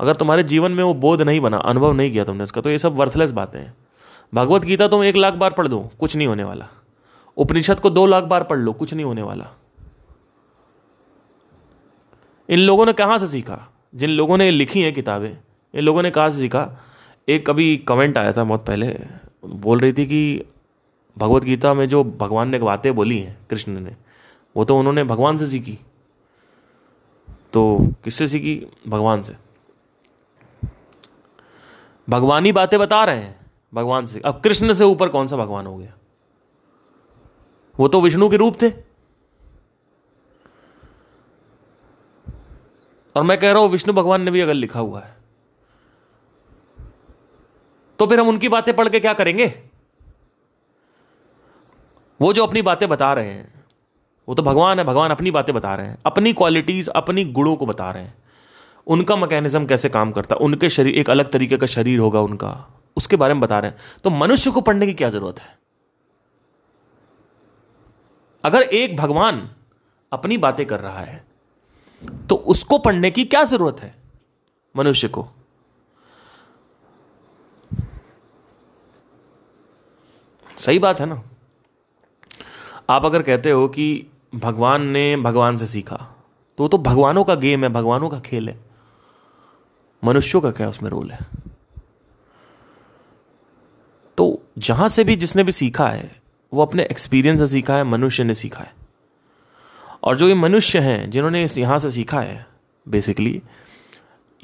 अगर 0.00 0.14
तुम्हारे 0.14 0.42
जीवन 0.42 0.72
में 0.72 0.84
वो 0.84 0.94
बोध 0.94 1.22
नहीं 1.22 1.40
बना, 1.40 1.56
अनुभव 1.56 1.92
नहीं 1.92 2.12
किया 2.12 2.24
तुमने 2.24 2.44
उसका 2.44 2.60
तो 2.60 2.70
ये 2.70 2.78
सब 2.78 2.94
वर्थलेस 2.94 3.32
बातें 3.32 3.60
हैं। 3.60 3.76
भगवत 4.34 4.62
गीता 4.62 4.88
तुम 4.88 5.04
एक 5.04 5.16
लाख 5.16 5.34
बार 5.34 5.50
पढ़ 5.50 5.68
दो, 5.68 5.88
कुछ 6.00 6.16
नहीं 6.16 6.28
होने 6.28 6.44
वाला। 6.44 6.68
उपनिषद 7.36 7.80
को 7.80 7.90
दो 7.90 8.06
लाख 8.06 8.24
बार 8.24 8.44
पढ़ 8.44 8.58
लो, 8.58 8.72
कुछ 8.72 8.94
नहीं 8.94 9.04
होने 9.04 9.22
वाला। 9.22 9.46
इन 12.48 12.58
लोगों 12.58 12.86
ने 12.86 12.92
कहाँ 12.92 13.18
से 13.18 13.26
सीखा? 13.26 13.72
जिन 13.94 14.10
लोगों 14.10 14.38
ने 14.38 14.50
लिखी 14.50 14.82
हैं 14.82 14.92
किताबें, 14.92 15.38
इन 15.74 15.84
लोगों 15.84 16.02
ने 16.02 16.10
कहाँ 16.10 16.30
से 16.30 16.38
सीखा? 16.38 16.84
एक 17.28 17.46
कभी 17.46 17.76
कमेंट 17.76 18.18
आया 18.18 18.32
था 18.32 18.44
बहुत 18.44 18.66
पहले, 18.66 19.00
बोल 19.44 19.78
रही 19.78 19.92
थी 19.92 20.06
कि 20.06 20.44
भगवत 21.18 21.44
गीता 21.44 21.74
में 21.74 21.88
जो 21.88 22.04
भगवान 22.04 22.48
ने 22.48 22.58
बातें 22.58 22.94
बोली 22.94 23.18
हैं, 23.18 23.38
कृष्ण 23.50 23.72
ने, 23.72 23.96
वो 24.56 24.64
तो 24.64 24.78
उन्होंने 24.78 25.04
भगवान 25.04 25.36
से 25.36 25.46
सीखी। 25.46 25.78
तो 27.52 27.78
किससे 28.04 28.28
सीखी? 28.28 28.66
भगवान 28.88 29.22
से। 29.22 29.49
भगवानी 32.08 32.52
बातें 32.52 32.78
बता 32.80 33.04
रहे 33.04 33.18
हैं, 33.18 33.46
भगवान 33.72 34.06
से। 34.06 34.20
अब 34.20 34.40
कृष्ण 34.40 34.72
से 34.72 34.84
ऊपर 34.84 35.08
कौन 35.08 35.26
सा 35.26 35.36
भगवान 35.36 35.66
हो 35.66 35.76
गया? 35.76 35.92
वो 37.74 37.88
तो 37.88 38.00
विष्णु 38.00 38.28
के 38.28 38.36
रूप 38.36 38.62
थे। 38.62 38.70
और 43.16 43.22
मैं 43.22 43.38
कह 43.38 43.52
रहा 43.52 43.62
हूँ, 43.62 43.70
विष्णु 43.70 43.94
भगवान 43.94 44.22
ने 44.22 44.30
भी 44.30 44.40
अगर 44.40 44.54
लिखा 44.54 44.80
हुआ 44.80 45.00
है 45.00 45.18
तो 47.98 48.06
फिर 48.06 48.20
हम 48.20 48.28
उनकी 48.28 48.48
बातें 48.48 48.74
पढ़ 48.76 48.88
के 48.88 49.00
क्या 49.00 49.12
करेंगे? 49.12 49.46
वो 52.20 52.32
जो 52.32 52.46
अपनी 52.46 52.62
बातें 52.62 52.88
बता 52.88 53.12
रहे 53.14 53.30
हैं, 53.30 53.64
वो 54.28 54.34
तो 54.34 54.42
भगवान 54.42 54.78
है, 54.78 54.84
भगवान 54.84 55.10
अपनी 55.10 55.30
बातें 55.30 55.54
बता 55.54 55.74
रहे 55.74 55.86
हैं, 55.86 55.98
अपनी 56.06 56.32
क्वालिटीज 56.32 56.88
अपनी 56.90 57.24
गुणों 57.26 57.54
को 57.56 57.66
बता 57.66 57.90
रहे 57.90 58.02
हैं। 58.02 58.14
उनका 58.90 59.16
मैकेनिज्म 59.16 59.66
कैसे 59.66 59.88
काम 59.88 60.12
करता? 60.12 60.34
है 60.34 60.40
उनके 60.40 60.70
शरीर, 60.70 60.94
एक 60.94 61.10
अलग 61.10 61.30
तरीके 61.30 61.56
का 61.56 61.66
शरीर 61.66 61.98
होगा 61.98 62.20
उनका। 62.20 62.66
उसके 62.96 63.16
बारे 63.16 63.34
में 63.34 63.40
बता 63.40 63.58
रहे 63.58 63.70
हैं। 63.70 63.78
तो 64.04 64.10
मनुष्य 64.10 64.50
को 64.50 64.60
पढ़ने 64.60 64.86
की 64.86 64.94
क्या 64.94 65.08
ज़रूरत 65.08 65.40
है? 65.40 65.58
अगर 68.44 68.62
एक 68.62 68.96
भगवान 68.96 69.50
अपनी 70.12 70.38
बातें 70.38 70.64
कर 70.66 70.80
रहा 70.80 71.00
है 71.00 71.24
तो 72.28 72.34
उसको 72.34 72.78
पढ़ने 72.78 73.10
की 73.10 73.24
क्या 73.24 73.44
ज़रूरत 73.44 73.80
है 73.80 73.94
मनुष्य 74.76 75.08
को? 75.08 75.26
सही 80.58 80.78
बात 80.78 81.00
है 81.00 81.06
ना? 81.06 81.22
आप 82.90 83.04
अगर 83.04 83.22
कहते 83.22 83.50
हो 83.50 83.68
कि 83.68 84.06
भगवान 84.34 84.86
ने 84.86 85.16
भगवान 85.16 85.56
से 85.56 85.66
सीखा 85.66 85.96
तो 86.58 86.64
वो 86.64 86.68
तो 86.68 86.78
भगवानों 86.78 87.24
का 87.24 87.34
गेम 87.34 87.64
है, 87.64 87.68
भगवानों 87.68 88.08
का 88.08 88.20
खेल 88.20 88.48
है। 88.48 88.69
मनुष्यों 90.04 90.42
का 90.42 90.50
क्या 90.50 90.68
उसमें 90.68 90.90
रोल 90.90 91.10
है? 91.10 91.18
तो 94.16 94.42
जहाँ 94.58 94.88
से 94.88 95.04
भी 95.04 95.16
जिसने 95.16 95.44
भी 95.44 95.52
सीखा 95.52 95.88
है, 95.88 96.22
वो 96.54 96.62
अपने 96.62 96.82
एक्सपीरियंस 96.82 97.38
से 97.38 97.46
सीखा 97.46 97.76
है, 97.76 97.84
मनुष्य 97.84 98.24
ने 98.24 98.34
सीखा 98.34 98.60
है। 98.60 98.74
और 100.02 100.16
जो 100.16 100.28
ये 100.28 100.34
मनुष्य 100.34 100.78
हैं, 100.78 101.10
जिन्होंने 101.10 101.44
इस 101.44 101.58
यहाँ 101.58 101.78
से 101.78 101.90
सीखा 101.90 102.20
है 102.20 102.46
बेसिकली 102.88 103.42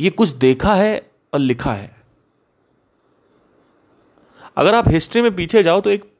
ये 0.01 0.11
कुछ 0.11 0.29
देखा 0.29 0.75
है 0.75 1.11
और 1.35 1.41
लिखा 1.41 1.73
है। 1.73 1.97
अगर 4.57 4.75
आप 4.75 4.89
हिस्ट्री 4.89 5.23
में 5.23 5.37
पीछे 5.37 5.63
जाओ 5.63 5.81
तो 5.81 5.91
एक 5.91 6.13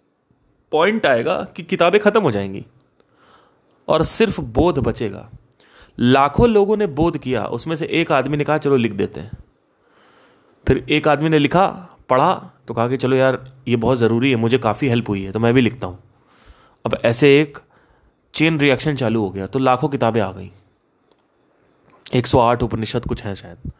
पॉइंट 0.73 1.07
आएगा 1.07 1.45
कि 1.57 1.63
किताबें 1.63 2.01
खत्म 2.01 2.21
हो 2.21 2.31
जाएँगी 2.31 2.67
और 3.89 4.05
सिर्फ़ 4.05 4.41
बोध 4.41 4.79
बचेगा। 4.79 5.31
लाखों 5.99 6.49
लोगों 6.49 6.77
ने 6.77 6.87
बोध 6.89 7.19
किया, 7.19 7.45
उसमें 7.47 7.77
से 7.77 7.87
एक 7.87 8.13
आदमी 8.13 8.37
ने 8.37 8.45
कहा, 8.45 8.59
चलो 8.59 8.77
लिख 8.77 8.93
देते 8.93 9.21
हैं। 9.21 9.39
फिर 10.67 10.85
एक 10.89 11.09
आदमी 11.09 11.29
ने 11.29 11.39
लिखा, 11.39 11.67
पढ़ा 12.09 12.33
तो 12.69 12.75
कहा 12.75 12.89
कि, 12.89 12.97
चलो 12.97 13.17
यार, 13.17 13.39
ये 13.69 13.77
बहुत 13.77 13.99
ज़रूरी 13.99 14.31
है, 14.31 14.37
मुझे 14.37 14.59
काफ़ी 14.59 14.89
हेल्प 14.89 15.09
हुई 15.09 15.23
है 15.23 15.33
तो 15.33 15.39
मैं 15.39 15.53
भी 15.55 15.61
लिखता 15.61 15.87
हूँ। 15.87 15.99
अब 16.85 16.99
ऐसे 17.05 17.41
एक 17.41 17.59
चेन 18.35 18.59
रिएक्शन 18.61 18.97
चालू 18.97 19.21
हो 19.23 19.31
गया 19.31 19.47
तो 19.47 19.59
लाखों 19.59 19.89
किताबें 19.89 20.21
आ 20.21 20.31
गई। 20.33 20.51
108 22.07 22.63
उपनिषद 22.63 23.05
कुछ 23.05 23.23
हैं 23.25 23.35
शायद, 23.35 23.73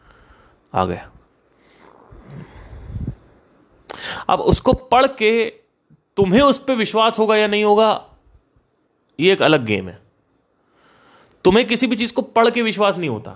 आ 0.73 0.85
गया 0.85 1.09
अब 4.29 4.39
उसको 4.41 4.73
पढ़ 4.73 5.05
के 5.13 5.45
तुम्हें 6.17 6.41
उस 6.41 6.57
पर 6.59 6.75
विश्वास 6.75 7.19
होगा 7.19 7.35
या 7.35 7.47
नहीं 7.47 7.63
होगा, 7.63 7.89
ये 9.19 9.31
एक 9.33 9.41
अलग 9.41 9.65
गेम 9.65 9.87
है। 9.89 9.99
तुम्हें 11.45 11.65
किसी 11.67 11.87
भी 11.87 11.95
चीज़ 11.95 12.13
को 12.13 12.21
पढ़ 12.21 12.49
के 12.49 12.61
विश्वास 12.61 12.97
नहीं 12.97 13.09
होता 13.09 13.31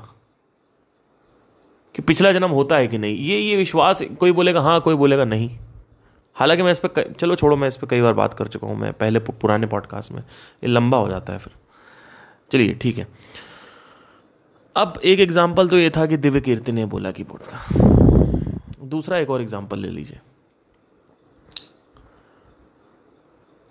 कि 1.95 2.01
पिछला 2.01 2.31
जन्म 2.31 2.49
होता 2.49 2.75
है 2.75 2.87
कि 2.87 2.97
नहीं। 2.97 3.17
ये 3.17 3.39
ये 3.39 3.55
विश्वास 3.55 4.01
कोई 4.19 4.31
बोलेगा 4.31 4.61
हाँ 4.61 4.79
कोई 4.81 4.95
बोलेगा 4.95 5.25
नहीं। 5.25 5.49
हालाँकि 6.35 6.63
मैं 6.63 6.71
इस 6.71 6.79
पर 6.79 7.11
चलो 7.11 7.35
छोड़ो 7.35 7.55
मैं 7.57 7.67
इस 7.67 7.77
पर 7.77 7.87
कई 7.87 8.01
बार 8.01 8.13
बात 8.13 8.33
कर 8.33 8.47
चुका 8.47 8.67
हूँ 8.67 8.75
मैं 8.77 8.91
पहले 8.93 9.19
पुराने 9.19 9.67
पॉडकास्ट 9.67 10.11
में। 10.11 10.21
ये 10.21 10.67
लंबा 10.67 10.97
हो 10.97 11.07
जाता 11.09 11.33
है 11.33 11.39
फिर। 11.39 11.53
चलिए 12.51 12.73
ठीक 12.73 12.97
है। 12.97 13.07
अब 14.75 14.99
एक 15.03 15.19
एग्ज़ाम्पल 15.19 15.69
तो 15.69 15.77
ये 15.77 15.89
था 15.89 16.05
कि 16.05 16.17
दिव्य 16.17 16.41
कीर्ति 16.41 16.71
ने 16.71 16.85
बोला 16.85 17.11
की 17.11 17.23
बोर्ड 17.23 17.43
का। 17.43 18.85
दूसरा 18.85 19.17
एक 19.17 19.29
और 19.29 19.41
एग्ज़ाम्पल 19.41 19.79
ले 19.79 19.89
लीजिए। 19.89 20.19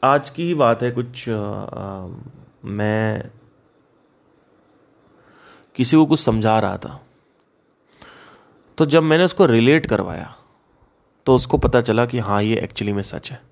आज 0.02 0.30
की 0.30 0.42
ही 0.42 0.54
बात 0.54 0.82
है 0.82 0.90
कुछ 0.90 1.28
आ, 1.28 1.34
आ, 1.34 2.08
मैं 2.64 3.30
किसी 5.74 5.96
को 5.96 6.06
कुछ 6.06 6.20
समझा 6.20 6.58
रहा 6.58 6.76
था। 6.76 7.00
तो 8.78 8.86
जब 8.86 9.02
मैंने 9.02 9.24
उसको 9.24 9.46
रिलेट 9.46 9.86
करवाया 9.86 10.34
तो 11.26 11.34
उसको 11.34 11.58
पता 11.58 11.80
चला 11.80 12.06
कि 12.06 12.18
हाँ 12.18 12.42
ये 12.42 12.56
एक्चुअली 12.56 12.92
में 12.92 13.02
सच 13.02 13.30
है। 13.32 13.42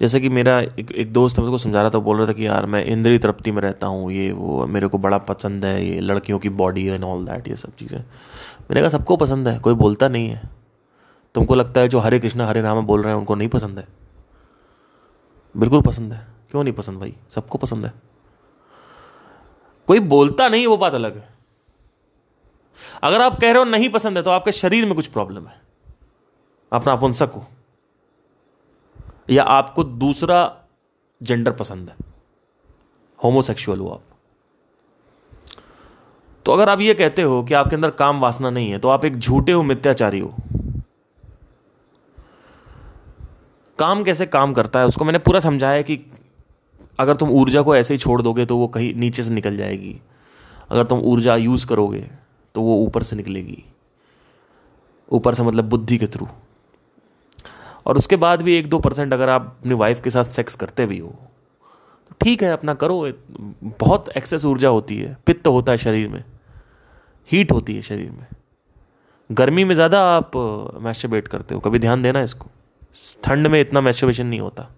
जैसे 0.00 0.20
कि 0.20 0.28
मेरा 0.28 0.60
एक 0.60 0.90
एक 0.92 1.12
दोस्त 1.12 1.38
उसको 1.38 1.58
समझा 1.58 1.82
रहा 1.82 1.90
था 1.90 1.98
बोल 1.98 2.16
रहा 2.16 2.26
था 2.26 2.32
कि 2.32 2.46
यार, 2.46 2.66
मैं 2.66 2.84
इंद्री 2.84 3.18
तृप्ति 3.18 3.50
में 3.50 3.62
रहता 3.62 3.86
हूँ, 3.86 4.12
ये, 4.12 4.32
वो, 4.32 4.66
मेरे 4.66 4.88
को 4.88 4.98
बड़ा 4.98 5.18
पसंद 5.18 5.64
है, 5.64 5.86
ये 5.86 6.00
लड़कियों 6.00 6.38
की 6.38 6.48
बॉडी 6.48 6.86
एंड 6.86 7.04
ऑल 7.04 7.24
दैट 7.24 7.48
ये 7.48 7.56
सब 7.56 7.76
चीज़ें। 7.76 7.98
मैंने 7.98 8.80
कहा, 8.80 8.88
सबको 8.88 9.16
पसंद 9.16 9.48
है, 9.48 9.58
कोई 9.58 9.74
बोलता 9.74 10.08
नहीं 10.08 10.28
है। 10.28 10.50
तुमको 11.34 11.54
लगता 11.54 11.80
है 11.80 11.88
जो 11.88 11.98
हरे 11.98 12.18
कृष्णा, 12.18 12.46
हरे 12.46 12.60
राम 12.60 12.86
बोल 12.86 13.02
रहे 13.02 13.12
हैं, 13.12 13.18
उनको 13.18 13.34
नहीं 13.34 13.48
पसंद 13.48 13.78
है? 13.78 13.88
बिल्कुल 15.56 15.82
पसंद 15.82 16.12
है। 16.12 16.26
क्यों 16.50 16.64
नहीं 16.64 16.74
पसंद 16.74 16.98
भाई? 16.98 17.14
सबको 17.30 17.58
पसंद 17.58 17.86
है। 17.86 18.11
कोई 19.92 20.00
बोलता 20.00 20.48
नहीं, 20.48 20.66
वो 20.66 20.76
बात 20.76 20.94
अलग 20.94 21.16
है। 21.16 21.28
अगर 23.02 23.20
आप 23.20 23.40
कह 23.40 23.50
रहे 23.52 23.58
हो 23.58 23.64
नहीं 23.64 23.88
पसंद 23.88 24.16
है 24.16 24.22
तो 24.22 24.30
आपके 24.30 24.52
शरीर 24.52 24.84
में 24.86 24.94
कुछ 24.94 25.06
प्रॉब्लम 25.06 25.46
है। 25.46 25.60
अपना 26.72 26.92
अपुंसक 26.92 27.32
हो। 27.36 27.46
या 29.30 29.42
आपको 29.42 29.84
दूसरा 29.84 30.38
जेंडर 31.22 31.52
पसंद 31.52 31.88
है। 31.88 31.96
होमोसेक्सुअल 33.24 33.78
हो 33.78 33.88
आप। 33.88 34.02
तो 36.44 36.52
अगर 36.52 36.68
आप 36.68 36.80
ये 36.80 36.94
कहते 36.94 37.22
हो 37.22 37.42
कि 37.42 37.54
आपके 37.54 37.76
अंदर 37.76 37.90
काम 37.90 38.20
वासना 38.20 38.50
नहीं 38.50 38.70
है 38.70 38.78
तो 38.78 38.88
आप 38.88 39.04
एक 39.04 39.18
झूठे 39.18 39.52
हो, 39.52 39.62
मिथ्याचारी 39.62 40.18
हो। 40.18 40.34
काम 43.78 44.04
कैसे 44.04 44.26
काम 44.26 44.52
करता 44.52 44.80
है, 44.80 44.86
उसको 44.86 45.04
मैंने 45.04 45.18
पूरा 45.18 45.40
समझाया 45.40 45.82
कि 45.82 45.96
अगर 46.98 47.16
तुम 47.16 47.30
ऊर्जा 47.30 47.62
को 47.62 47.76
ऐसे 47.76 47.94
ही 47.94 47.98
छोड़ 47.98 48.20
दोगे 48.22 48.44
तो 48.46 48.56
वो 48.56 48.66
कहीं 48.68 48.94
नीचे 48.94 49.22
से 49.22 49.34
निकल 49.34 49.56
जाएगी। 49.56 50.00
अगर 50.70 50.84
तुम 50.84 50.98
ऊर्जा 51.02 51.36
यूज़ 51.36 51.66
करोगे 51.66 52.00
तो 52.54 52.62
वो 52.62 52.76
ऊपर 52.78 53.02
से 53.02 53.16
निकलेगी। 53.16 53.62
ऊपर 55.08 55.34
से 55.34 55.42
मतलब 55.42 55.68
बुद्धि 55.68 55.98
के 55.98 56.06
थ्रू। 56.06 56.28
और 57.86 57.98
उसके 57.98 58.16
बाद 58.16 58.42
भी 58.42 58.56
एक 58.56 58.68
दो 58.68 58.78
परसेंट 58.78 59.12
अगर 59.12 59.28
आप 59.28 59.46
अपनी 59.60 59.74
वाइफ 59.74 60.02
के 60.02 60.10
साथ 60.10 60.24
सेक्स 60.26 60.54
करते 60.54 60.86
भी 60.86 60.98
हो 60.98 61.08
तो 61.08 62.14
ठीक 62.20 62.42
है, 62.42 62.52
अपना 62.52 62.74
करो। 62.74 63.12
बहुत 63.78 64.08
एक्सेस 64.08 64.44
ऊर्जा 64.44 64.68
होती 64.68 64.98
है। 64.98 65.16
पित्त 65.26 65.46
होता 65.46 65.72
है 65.72 65.78
शरीर 65.78 66.08
में। 66.08 66.22
हीट 67.30 67.52
होती 67.52 67.74
है 67.76 67.82
शरीर 67.82 68.10
में। 68.10 68.26
गर्मी 69.30 69.64
में 69.64 69.74
ज़्यादा 69.74 70.00
आप 70.06 70.30
मैस्टरबेट 70.82 71.28
करते 71.28 71.54
हो। 71.54 71.60
कभी 71.60 71.78
ध्यान 71.78 72.02
देना 72.02 72.22
इसको? 72.22 72.48
ठंड 73.24 73.46
में 73.46 73.60
इतना 73.60 73.80
मैस्टरबेशन 73.80 74.26
नहीं 74.26 74.40
होता। 74.40 74.68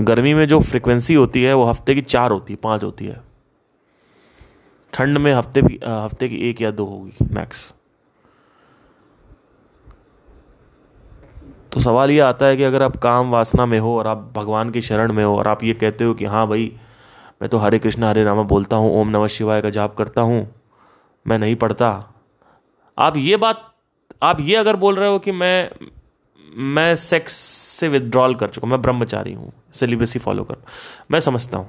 गर्मी 0.00 0.34
में 0.34 0.46
जो 0.48 0.60
फ्रिक्वेंसी 0.60 1.14
होती 1.14 1.42
है, 1.42 1.54
वो 1.54 1.64
हफ़्ते 1.64 1.94
की 1.94 2.00
चार 2.02 2.30
होती 2.30 2.52
है, 2.52 2.58
पाँच 2.62 2.84
होती 2.84 3.06
है। 3.06 3.20
ठंड 4.92 5.18
में 5.18 5.32
हफ़्ते 5.32 5.62
की 5.62 5.78
हफ़्ते 5.84 6.28
की 6.28 6.36
एक 6.48 6.60
या 6.62 6.70
दो 6.70 6.84
होगी 6.84 7.26
मैक्स 7.32 7.72
तो 11.72 11.80
सवाल 11.80 12.10
ये 12.10 12.20
आता 12.20 12.46
है 12.46 12.56
कि 12.56 12.62
अगर 12.62 12.82
आप 12.82 12.96
काम 12.96 13.30
वासना 13.30 13.66
में 13.66 13.78
हो 13.78 13.96
और 13.98 14.06
आप 14.06 14.32
भगवान 14.36 14.70
की 14.70 14.80
शरण 14.80 15.12
में 15.12 15.22
हो 15.24 15.36
और 15.38 15.48
आप 15.48 15.64
ये 15.64 15.74
कहते 15.74 16.04
हो 16.04 16.14
कि 16.14 16.24
हाँ 16.24 16.46
भाई, 16.48 16.72
मैं 17.42 17.48
तो 17.50 17.58
हरे 17.58 17.78
कृष्ण, 17.78 18.04
हरे 18.04 18.24
रामा 18.24 18.42
बोलता 18.44 18.76
हूँ, 18.76 18.92
ओम 19.00 19.08
नमः 19.08 19.26
शिवाय 19.26 19.60
का 19.62 19.70
जाप 19.70 19.94
करता 19.96 20.22
हूँ, 20.22 20.46
मैं 21.26 21.38
नहीं 21.38 21.56
पढ़ता। 21.56 21.90
आप 22.98 23.16
ये 23.16 23.36
बात, 23.36 23.62
आप 24.22 24.40
ये 24.40 24.56
अगर 24.56 24.76
बोल 24.76 24.96
रहे 24.96 25.08
हो 25.08 25.18
कि 25.18 25.32
मैं 25.32 25.70
मैं 26.74 26.94
सेक्स 26.96 27.36
से 27.80 27.88
विदड्रॉल 27.88 28.34
कर 28.34 28.48
चुका 28.48 28.68
मैं 28.68 28.80
ब्रह्मचारी 28.82 29.32
हूँ 29.32 29.52
सेलिब्रेसी 29.72 30.18
फॉलो 30.18 30.44
कर। 30.44 30.56
मैं 31.10 31.20
समझता 31.20 31.58
हूँ। 31.58 31.68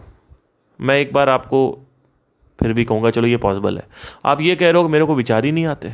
मैं 0.80 0.96
एक 0.96 1.14
बार 1.14 1.30
आपको 1.30 1.80
फिर 2.60 2.74
भी 2.74 2.86
कहूँगा, 2.86 3.10
चलो 3.10 3.28
ये 3.28 3.38
पॉसिबल 3.38 3.78
है। 3.78 3.88
आप 4.26 4.42
ये 4.42 4.56
कह 4.56 4.72
रहे 4.72 4.82
हो 4.82 4.88
कि 4.88 4.92
मेरे 4.92 5.06
को 5.06 5.16
विचार 5.16 5.46
ही 5.46 5.52
नहीं 5.52 5.66
आते। 5.66 5.94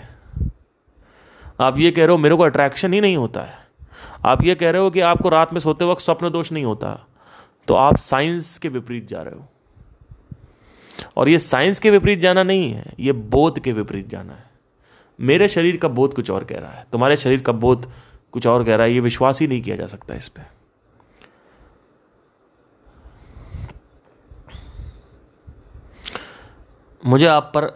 आप 1.60 1.78
ये 1.80 1.92
कह 1.92 2.06
रहे 2.06 2.12
हो 2.12 2.18
मेरे 2.18 2.36
को 2.36 2.44
अट्रैक्शन 2.44 2.94
ही 2.94 3.02
नहीं 3.02 3.18
होता 3.18 3.42
है। 3.42 3.58
आप 4.26 4.44
ये 4.44 4.56
कह 4.56 4.70
रहे 4.70 4.82
हो 4.82 4.90
कि 4.90 5.00
आपको 5.00 5.30
रात 5.30 5.54
में 5.54 5.60
सोते 5.60 5.86
वक्त 5.86 6.02
स्वप्न 6.02 6.30
दोष 6.30 6.52
नहीं 6.52 6.64
होता। 6.66 7.08
तो 7.68 7.74
आप 7.74 7.98
साइंस 7.98 8.58
के 8.58 8.70
विपरीत 8.70 9.08
जा 9.08 9.22
रहे 9.22 9.36
हो। 9.36 9.48
और 11.18 11.30
ये 11.30 11.40
साइंस 11.40 11.80
के 11.80 11.90
विपरीत 11.90 12.20
जाना 12.20 12.44
नहीं 12.44 12.72
है, 12.72 12.94
ये 13.00 13.12
बोध 13.12 13.60
के 13.60 13.72
विपरीत 13.72 14.10
जाना 14.10 14.34
है। 14.34 14.50
मेरे 15.20 15.48
शरीर 15.48 15.78
का 15.78 15.88
बोध 15.88 16.14
कुछ 16.14 16.32
और 16.32 16.44
कह 16.44 16.60
रहा 16.60 16.72
है। 16.72 16.86
तुम्हारे 16.92 17.16
शरीर 17.16 17.42
का 17.42 17.52
बोध 17.52 17.90
कुछ 18.36 18.48
और 18.48 18.64
कह 18.64 18.76
रहा 18.76 18.86
है, 18.86 18.94
ये 18.94 19.00
विश्वास 19.00 19.40
ही 19.42 19.48
नहीं 19.48 19.62
किया 19.62 19.76
जा 19.76 19.86
सकता 19.88 20.16
इस 20.16 20.28
पर 20.28 20.54
मुझे 27.04 27.26
आप 27.28 27.52
पर 27.56 27.68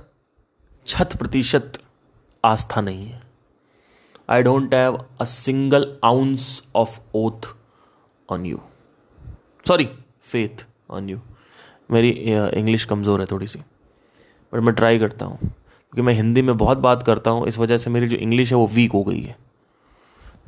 छत 0.87 1.15
प्रतिशत 1.19 1.77
आस्था 2.43 2.81
नहीं 2.81 3.05
है। 3.05 3.21
I 4.29 4.43
don't 4.43 4.73
have 4.73 4.97
a 5.21 5.25
single 5.25 5.85
ounce 6.03 6.63
of 6.75 6.99
oath 7.15 7.47
on 8.29 8.45
you 8.45 8.61
sorry 9.65 9.85
faith 10.23 10.65
on 10.91 11.09
you 11.09 11.19
मेरी 11.91 12.09
इंग्लिश 12.09 12.85
कमज़ोर 12.85 13.21
है 13.21 13.25
थोड़ी 13.25 13.47
सी 13.47 13.59
बट 14.53 14.59
मैं 14.59 14.73
ट्राई 14.75 14.99
करता 14.99 15.25
हूँ। 15.25 15.37
क्योंकि 15.37 16.01
मैं 16.01 16.13
हिंदी 16.13 16.41
में 16.41 16.57
बहुत 16.57 16.77
बात 16.77 17.03
करता 17.03 17.31
हूँ, 17.31 17.47
इस 17.47 17.57
वजह 17.57 17.77
से 17.77 17.89
मेरी 17.89 18.07
जो 18.07 18.17
इंग्लिश 18.17 18.51
है 18.51 18.57
वो 18.57 18.67
वीक 18.67 18.91
हो 18.91 19.03
गई 19.03 19.21
है। 19.21 19.37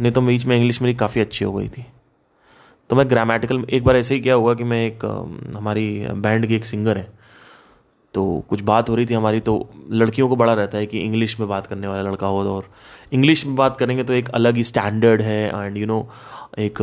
नहीं 0.01 0.11
तो 0.11 0.21
बीच 0.21 0.45
में 0.45 0.55
इंग्लिश 0.57 0.81
मेरी 0.81 0.93
काफ़ी 0.95 1.21
अच्छी 1.21 1.45
हो 1.45 1.53
गई 1.53 1.67
थी। 1.69 1.85
तो 2.89 2.95
मैं 2.95 3.09
ग्रामेटिकल 3.09 3.65
एक 3.69 3.83
बार 3.83 3.95
ऐसे 3.97 4.15
ही 4.15 4.21
क्या 4.21 4.33
हुआ 4.33 4.53
कि 4.53 4.63
मैं 4.63 4.85
एक 4.87 5.05
हमारी 5.55 6.05
बैंड 6.17 6.45
की 6.47 6.55
एक 6.55 6.65
सिंगर 6.65 6.97
है। 6.97 7.09
तो 8.13 8.23
कुछ 8.49 8.61
बात 8.61 8.89
हो 8.89 8.95
रही 8.95 9.05
थी 9.05 9.13
हमारी 9.13 9.39
तो 9.39 9.53
लड़कियों 9.91 10.27
को 10.29 10.35
बड़ा 10.35 10.53
रहता 10.53 10.77
है 10.77 10.85
कि 10.85 10.99
इंग्लिश 10.99 11.39
में 11.39 11.47
बात 11.49 11.67
करने 11.67 11.87
वाला 11.87 12.01
लड़का 12.01 12.27
हो 12.27 12.41
और 12.45 12.65
इंग्लिश 13.13 13.45
में 13.45 13.55
बात 13.55 13.77
करेंगे 13.77 14.03
तो 14.03 14.13
एक 14.13 14.29
अलग 14.29 14.57
ही 14.57 14.63
स्टैंडर्ड 14.63 15.21
है 15.21 15.47
एंड 15.47 15.77
यू 15.77 15.85
नो 15.85 16.07
एक 16.59 16.77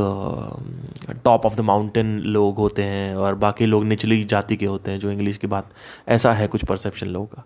टॉप 1.24 1.46
ऑफ़ 1.46 1.56
द 1.56 1.60
माउंटेन 1.60 2.18
लोग 2.18 2.56
होते 2.56 2.82
हैं, 2.82 3.14
और 3.16 3.34
बाकी 3.34 3.66
लोग 3.66 3.84
निचली 3.84 4.22
जाति 4.24 4.56
के 4.56 4.66
होते 4.66 4.90
हैं 4.90 4.98
जो 5.00 5.10
इंग्लिश 5.10 5.36
की 5.36 5.46
बात, 5.46 5.70
ऐसा 6.08 6.32
है 6.32 6.46
कुछ 6.46 6.64
परसेप्शन 6.64 7.06
लोगों 7.06 7.26
का। 7.26 7.44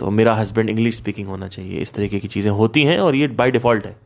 तो 0.00 0.10
मेरा 0.10 0.34
हस्बैंड 0.34 0.70
इंग्लिश 0.70 0.96
स्पीकिंग 0.96 1.28
होना 1.28 1.48
चाहिए, 1.48 1.78
इस 1.78 1.92
तरीके 1.92 2.20
की 2.20 2.28
चीज़ें 2.28 2.52
होती 2.52 2.84
हैं, 2.84 2.98
और 2.98 3.14
ये 3.14 3.28
बाय 3.28 3.50
डिफ़ॉल्ट 3.50 3.86
है। 3.86 3.96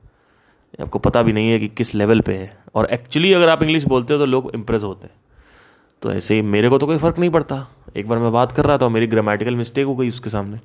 आपको 0.81 0.99
पता 0.99 1.23
भी 1.23 1.33
नहीं 1.33 1.51
है 1.51 1.59
कि 1.59 1.69
किस 1.69 1.95
लेवल 1.95 2.21
पे 2.21 2.35
है। 2.35 2.57
और 2.75 2.87
एक्चुअली 2.87 3.33
अगर 3.33 3.49
आप 3.49 3.63
इंग्लिश 3.63 3.85
बोलते 3.85 4.15
हो 4.15 4.21
तो 4.21 4.27
लोग 4.27 4.51
इम्प्रेस 4.55 4.85
होते 4.85 5.07
हैं। 5.07 5.15
तो 6.03 6.13
ऐसे 6.13 6.35
ही 6.35 6.43
मेरे 6.43 6.69
को 6.69 6.79
तो 6.79 6.87
कोई 6.87 6.99
फ़र्क 6.99 7.19
नहीं 7.19 7.31
पड़ता। 7.31 7.67
एक 7.97 8.09
बार 8.09 8.19
मैं 8.19 8.33
बात 8.33 8.53
कर 8.53 8.65
रहा 8.65 8.79
था 8.79 8.89
मेरी 8.89 9.07
ग्रामेटिकल 9.07 9.57
मिस्टेक 9.57 9.87
हो 9.87 9.95
गई 9.97 10.09
उसके 10.09 10.31
सामने। 10.31 10.61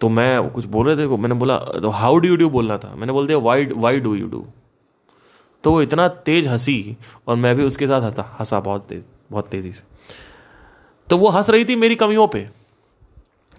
तो 0.00 0.08
मैं 0.08 0.50
कुछ 0.50 0.64
बोल 0.66 0.88
रहे 0.88 0.96
थे 0.96 1.16
मैंने 1.16 1.34
बोला 1.34 1.58
तो 1.58 1.88
हाउ 1.90 2.18
डू 2.18 2.28
यू 2.28 2.36
डू 2.36 2.48
बोलना 2.50 2.78
था। 2.78 2.94
मैंने 2.94 3.12
बोल 3.12 3.26
दिया 3.26 3.38
why 3.38 3.66
why 3.66 4.00
do 4.00 4.14
you 4.14 4.28
do 4.28 4.44
तो 5.64 5.72
वो 5.72 5.82
इतना 5.82 6.08
तेज 6.08 6.46
हँसी 6.48 6.96
और 7.28 7.36
मैं 7.36 7.54
भी 7.56 7.64
उसके 7.64 7.86
साथ 7.86 8.02
हंसा 8.02 8.36
हंसा 8.40 8.60
बहुत 8.60 8.86
तेज, 8.88 9.04
बहुत 9.30 9.48
तेज़ी 9.48 9.72
से। 9.72 9.82
तो 11.08 11.18
वो 11.18 11.28
हंस 11.28 11.50
रही 11.50 11.64
थी 11.64 11.76
मेरी 11.76 11.94
कमियों 11.94 12.26
पे। 12.26 12.48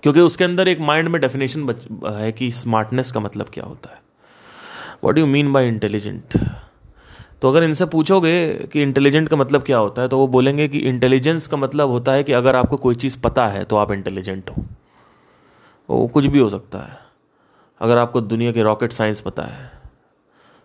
क्योंकि 0.04 0.20
उसके 0.20 0.44
अंदर 0.44 0.68
एक 0.68 0.80
माइंड 0.80 1.10
में 1.10 1.22
डेफिनेशन 1.22 1.70
है 2.08 2.32
कि 2.32 2.52
स्मार्टनेस 2.52 3.12
का 3.12 3.20
मतलब 3.20 3.50
क्या 3.54 3.63
होता 3.63 3.89
है। 3.89 4.02
What 5.04 5.18
you 5.18 5.26
mean 5.26 5.54
by 5.54 5.68
intelligent 5.68 6.38
तो 7.42 7.50
अगर 7.50 7.63
इनसे 7.63 7.86
पूछोगे 7.86 8.54
कि 8.74 8.82
इंटेलिजेंट 8.82 9.30
का 9.30 9.38
मतलब 9.38 9.63
क्या 9.63 9.78
होता 9.78 10.02
है 10.02 10.08
तो 10.08 10.18
वो 10.18 10.28
बोलेंगे 10.28 10.68
कि 10.68 10.80
इंटेलिजेंस 10.80 11.48
का 11.48 11.58
मतलब 11.58 11.89
होता 11.89 12.12
है 12.12 12.24
कि 12.24 12.34
अगर 12.34 12.56
आपको 12.56 12.78
कोई 12.78 12.96
चीज़ 12.96 13.20
पता 13.22 13.48
है 13.48 13.63
तो 13.63 13.76
आप 13.76 13.92
इंटेलिजेंट 13.92 14.50
हो। 14.50 14.66
वो 15.89 16.08
कुछ 16.08 16.26
भी 16.26 16.39
हो 16.39 16.50
सकता 16.50 16.80
है। 16.80 16.98
अगर 17.82 17.98
आपको 17.98 18.22
दुनिया 18.22 18.52
के 18.52 18.63
रॉकेट 18.63 18.92
साइंस 18.92 19.22
पता 19.22 19.44
है, 19.44 19.72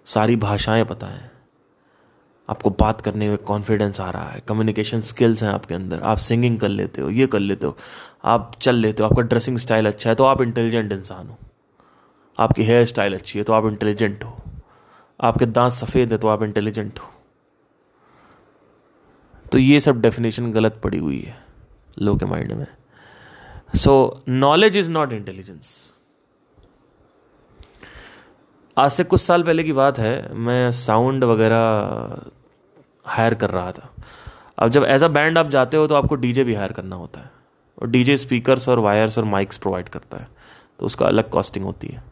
सारी 0.07 0.37
भाषाएँ 0.37 0.85
पता 0.85 1.07
हैं। 1.07 1.31
आपको 2.49 2.71
बात 2.71 3.01
करने 3.01 3.29
में 3.29 3.37
कॉन्फिडेंस 3.39 4.01
आ 4.01 4.11
रहा 4.11 4.29
है 4.29 4.43
कम्युनिकेशन 4.49 5.01
स्किल्स 5.03 5.43
हैं 5.43 5.51
आपके 5.51 5.75
अंदर, 5.75 6.01
आप 6.01 6.19
सिंगिंग 6.19 6.59
कर 6.59 6.69
लेते 6.69 7.01
हो, 7.01 7.11
ये 7.11 7.27
कर 7.27 7.41
लेते 7.41 7.67
हो, 7.67 7.77
आप 8.25 8.53
चल 8.61 8.75
लेते 8.75 9.03
हो, 9.03 9.09
आपका 9.09 9.23
ड्रेसिंग 9.23 9.59
स्टाइल 9.59 9.87
अच्छा 9.87 10.11
है 10.11 10.17
तो 10.17 10.25
आप 10.25 10.43
इंटेलिजेंट 10.43 10.93
इंसान 10.93 11.29
हो। 11.29 11.37
आपकी 12.39 12.65
हेयर 12.65 12.85
स्टाइल 12.87 13.15
अच्छी 13.15 13.39
है 13.39 13.45
तो 13.45 13.53
आप 13.53 13.67
इंटेलिजेंट 13.67 14.25
हो। 14.25 14.37
आपके 15.21 15.47
दांत 15.47 15.73
सफ़ेद 15.73 16.13
है 16.13 16.19
तो 16.19 16.29
आप 16.29 16.43
इंटेलिजेंट 16.43 16.99
हो। 16.99 17.11
तो 19.53 19.59
ये 19.59 19.81
सब 19.81 20.01
डेफिनेशन 20.01 20.51
गलत 20.53 20.81
पड़ी 20.85 20.99
हुई 20.99 21.21
है 21.21 21.37
लोग 21.99 22.19
के 22.19 22.25
माइंड 22.25 22.53
में। 22.53 22.67
So 23.77 24.21
knowledge 24.29 24.77
is 24.77 24.91
not 24.93 25.13
intelligence 25.13 25.93
आज 28.77 28.91
से 28.91 29.05
कुछ 29.05 29.21
साल 29.21 29.43
पहले 29.43 29.63
की 29.65 29.73
बात 29.73 29.99
है, 29.99 30.35
मैं 30.35 30.71
साउंड 30.73 31.25
वगैरह 31.25 32.21
हायर 33.09 33.35
कर 33.35 33.51
रहा 33.51 33.73
था। 33.73 33.89
अब 34.59 34.69
जब 34.69 34.85
एज 34.85 35.03
अ 35.03 35.09
बैंड 35.09 35.39
आप 35.39 35.49
जाते 35.49 35.77
हो 35.77 35.87
तो 35.87 35.95
आपको 35.95 36.15
डीजे 36.17 36.45
भी 36.45 36.55
हायर 36.55 36.73
करना 36.73 36.97
होता 36.97 37.21
है 37.21 37.31
और 37.79 37.89
डीजे 37.89 38.17
स्पीकर्स 38.17 38.69
और 38.69 38.79
वायर्स 38.79 39.19
और 39.19 39.25
माइक्स 39.27 39.59
प्रोवाइड 39.59 39.89
करता 39.89 40.17
है 40.17 40.29
तो 40.81 40.87
उसका 40.87 41.07
अलग 41.07 41.29
कॉस्टिंग 41.31 41.65
होती 41.65 41.89
है। 41.89 42.03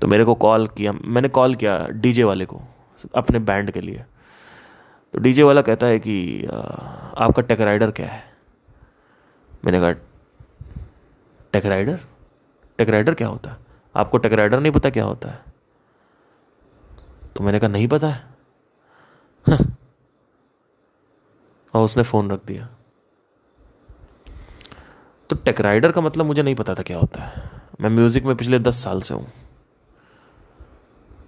तो 0.00 0.06
मेरे 0.06 0.24
को 0.24 0.34
कॉल 0.36 0.66
किया, 0.68 0.92
मैंने 0.94 1.28
कॉल 1.30 1.54
किया 1.54 1.78
डीजे 1.90 2.24
वाले 2.24 2.44
को 2.44 2.60
अपने 3.14 3.38
बैंड 3.40 3.70
के 3.70 3.80
लिए। 3.80 4.04
तो 5.14 5.18
डीजे 5.18 5.42
वाला 5.42 5.62
कहता 5.62 5.86
है 5.86 5.98
कि 5.98 6.44
आपका 6.46 7.42
टेक 7.42 7.60
राइडर 7.60 7.90
क्या 7.90 8.06
है? 8.06 8.22
मैंने 9.64 9.80
कहा 9.80 9.92
टेक 11.52 11.66
राइडर 11.66 11.98
टेक 12.78 12.88
राइडर 12.88 13.14
क्या 13.14 13.28
होता 13.28 13.50
है? 13.50 13.56
आपको 13.94 14.18
टेक 14.18 14.32
राइडर 14.32 14.60
नहीं 14.60 14.72
पता 14.72 14.90
क्या 14.90 15.04
होता 15.04 15.28
है? 15.28 15.38
तो 17.36 17.44
मैंने 17.44 17.58
कहा, 17.58 17.68
नहीं 17.68 17.88
पता 17.88 18.08
है। 18.08 18.35
और 21.74 21.84
उसने 21.84 22.02
फ़ोन 22.02 22.30
रख 22.30 22.44
दिया। 22.46 22.68
तो 25.30 25.36
टेक 25.36 25.60
राइडर 25.60 25.92
का 25.92 26.00
मतलब 26.00 26.26
मुझे 26.26 26.42
नहीं 26.42 26.54
पता 26.54 26.74
था 26.74 26.82
क्या 26.82 26.98
होता 26.98 27.22
है। 27.22 27.42
मैं 27.80 27.90
म्यूज़िक 27.90 28.24
में 28.24 28.34
पिछले 28.36 28.58
दस 28.58 28.82
साल 28.84 29.00
से 29.00 29.14
हूँ। 29.14 29.26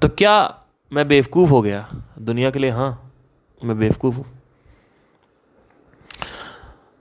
तो 0.02 0.08
क्या 0.08 0.64
मैं 0.92 1.06
बेवकूफ़ 1.08 1.50
हो 1.50 1.60
गया? 1.62 1.88
दुनिया 2.20 2.50
के 2.50 2.58
लिए 2.58 2.70
हाँ 2.70 3.12
मैं 3.60 3.78
बेवकूफ़ 3.78 4.16
हूँ। 4.16 4.26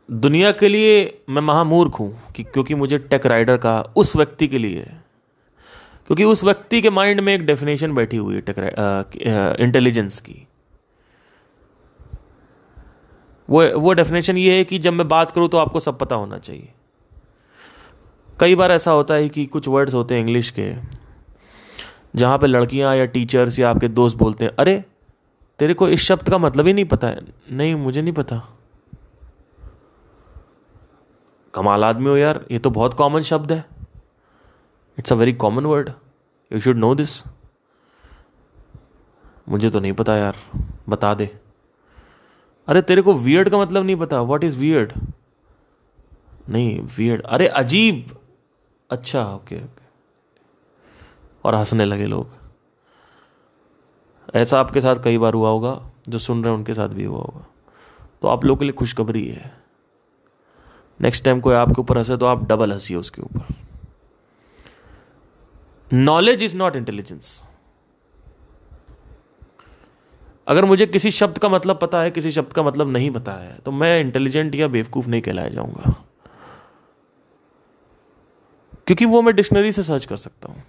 दुनिया 0.09 0.51
के 0.51 0.67
लिए 0.67 1.23
मैं 1.29 1.41
महामूर्ख 1.41 1.99
हूँ 1.99 2.31
कि 2.35 2.43
क्योंकि 2.43 2.75
मुझे 2.75 2.97
टेक 2.99 3.25
राइडर 3.25 3.57
का 3.57 3.79
उस 3.97 4.15
व्यक्ति 4.15 4.47
के 4.47 4.57
लिए, 4.57 4.83
क्योंकि 6.07 6.23
उस 6.23 6.43
व्यक्ति 6.43 6.81
के 6.81 6.89
माइंड 6.89 7.19
में 7.19 7.33
एक 7.33 7.45
डेफिनेशन 7.45 7.95
बैठी 7.95 8.17
हुई 8.17 8.35
है 8.35 8.41
टेक 8.41 9.57
इंटेलिजेंस 9.59 10.19
की। 10.19 10.45
वो 13.49 13.79
वो 13.79 13.93
डेफिनेशन 13.93 14.37
ये 14.37 14.57
है 14.57 14.63
कि 14.63 14.79
जब 14.79 14.93
मैं 14.93 15.07
बात 15.07 15.31
करूँ 15.31 15.49
तो 15.49 15.57
आपको 15.57 15.79
सब 15.79 15.99
पता 15.99 16.15
होना 16.15 16.37
चाहिए। 16.37 16.73
कई 18.39 18.55
बार 18.55 18.71
ऐसा 18.71 18.91
होता 18.91 19.13
है 19.13 19.29
कि 19.29 19.45
कुछ 19.45 19.67
वर्ड्स 19.67 19.93
होते 19.93 20.15
हैं 20.15 20.21
इंग्लिश 20.21 20.49
के, 20.49 20.73
जहाँ 22.15 22.37
पे 22.37 22.47
लड़कियाँ 22.47 22.95
या 22.95 23.05
टीचर्स 23.05 23.59
या 23.59 23.69
आपके 23.69 23.87
दोस्त 23.87 24.17
बोलते 24.17 24.45
हैं, 24.45 24.51
अरे, 24.59 24.83
तेरे 25.59 25.73
को 25.73 25.89
इस 25.89 25.99
शब्द 25.99 26.29
का 26.29 26.37
मतलब 26.37 26.67
ही 26.67 26.73
नहीं 26.73 26.85
पता 26.85 27.07
है। 27.07 27.21
नहीं, 27.51 27.75
मुझे 27.75 28.01
नहीं 28.01 28.13
पता। 28.13 28.41
कमाल 31.53 31.83
आदमी 31.83 32.09
हो 32.09 32.17
यार, 32.17 32.45
ये 32.51 32.59
तो 32.59 32.69
बहुत 32.69 32.93
कॉमन 32.93 33.21
शब्द 33.21 33.51
है। 33.51 33.65
It's 34.99 35.13
a 35.13 35.15
very 35.15 35.33
common 35.33 35.65
word 35.65 35.89
you 36.53 36.59
should 36.59 36.77
know 36.77 36.95
this 36.95 37.23
मुझे 39.49 39.69
तो 39.69 39.79
नहीं 39.79 39.93
पता 39.93 40.15
यार, 40.15 40.35
बता 40.89 41.13
दे। 41.13 41.46
अरे 42.67 42.81
तेरे 42.81 43.01
को 43.01 43.13
वियर्ड 43.13 43.49
का 43.49 43.57
मतलब 43.57 43.83
नहीं 43.83 43.95
पता। 43.95 44.21
व्हाट 44.21 44.43
इज़ 44.43 44.57
वियर्ड 44.57 44.93
नहीं 46.49 46.79
वियर्ड 46.97 47.21
अरे 47.21 47.47
अजीब। 47.47 48.15
अच्छा 48.89 49.23
ओके 49.25 49.55
ओके 49.55 49.85
और 51.45 51.55
हंसने 51.55 51.85
लगे 51.85 52.05
लोग। 52.05 52.29
ऐसा 54.35 54.59
आपके 54.59 54.81
साथ 54.81 55.03
कई 55.03 55.17
बार 55.17 55.33
हुआ 55.33 55.49
होगा, 55.49 55.91
जो 56.09 56.17
सुन 56.17 56.43
रहे 56.43 56.51
हैं 56.51 56.57
उनके 56.57 56.73
साथ 56.73 56.89
भी 56.89 57.03
हुआ 57.03 57.19
होगा। 57.19 57.45
तो 58.21 58.27
आप 58.27 58.45
लोगों 58.45 58.57
के 58.59 58.65
लिए 58.65 58.73
खुशखबरी 58.73 59.27
है। 59.27 59.51
नेक्स्ट 60.99 61.23
टाइम 61.25 61.39
कोई 61.41 61.55
आपके 61.55 61.81
ऊपर 61.81 61.97
हंसे 61.97 62.17
तो 62.17 62.25
आप 62.25 62.47
डबल 62.47 62.73
हंसिए 62.73 62.97
उसके 62.97 63.21
ऊपर। 63.21 63.53
नॉलेज 65.93 66.43
इज़ 66.43 66.55
नॉट 66.57 66.75
इंटेलिजेंस 66.75 67.43
अगर 70.47 70.65
मुझे 70.65 70.85
किसी 70.85 71.11
शब्द 71.11 71.37
का 71.37 71.49
मतलब 71.49 71.79
पता 71.81 72.01
है, 72.01 72.11
किसी 72.11 72.31
शब्द 72.31 72.53
का 72.53 72.63
मतलब 72.63 72.89
नहीं 72.89 73.11
पता 73.11 73.31
है 73.31 73.59
तो 73.65 73.71
मैं 73.71 74.01
इंटेलिजेंट 74.01 74.55
या 74.55 74.67
बेवकूफ़ 74.67 75.07
नहीं 75.09 75.21
कहलाया 75.21 75.49
जाऊँगा। 75.49 76.03
क्योंकि 78.87 79.05
वो 79.05 79.21
मैं 79.21 79.35
डिक्शनरी 79.35 79.71
से 79.71 79.83
सर्च 79.83 80.05
कर 80.05 80.17
सकता 80.17 80.51
हूँ। 80.51 80.63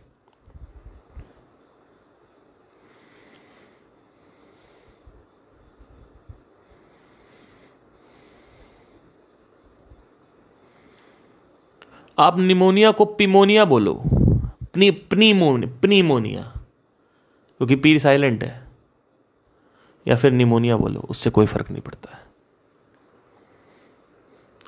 आप 12.19 12.39
निमोनिया 12.39 12.91
को 12.93 13.05
पिमोनिया 13.05 13.65
बोलो। 13.65 14.03
पनीमोनिया। 14.79 16.43
क्योंकि 17.59 17.77
पी 17.77 17.99
साइलेंट 17.99 18.45
है। 18.45 18.68
या 20.09 20.17
फिर 20.17 20.33
निमोनिया 20.33 20.77
बोलो, 20.77 21.01
उससे 21.01 21.31
कोई 21.31 21.47
फ़र्क 21.47 21.71
नहीं 21.71 21.83
पड़ता 21.83 22.17
है। 22.17 22.27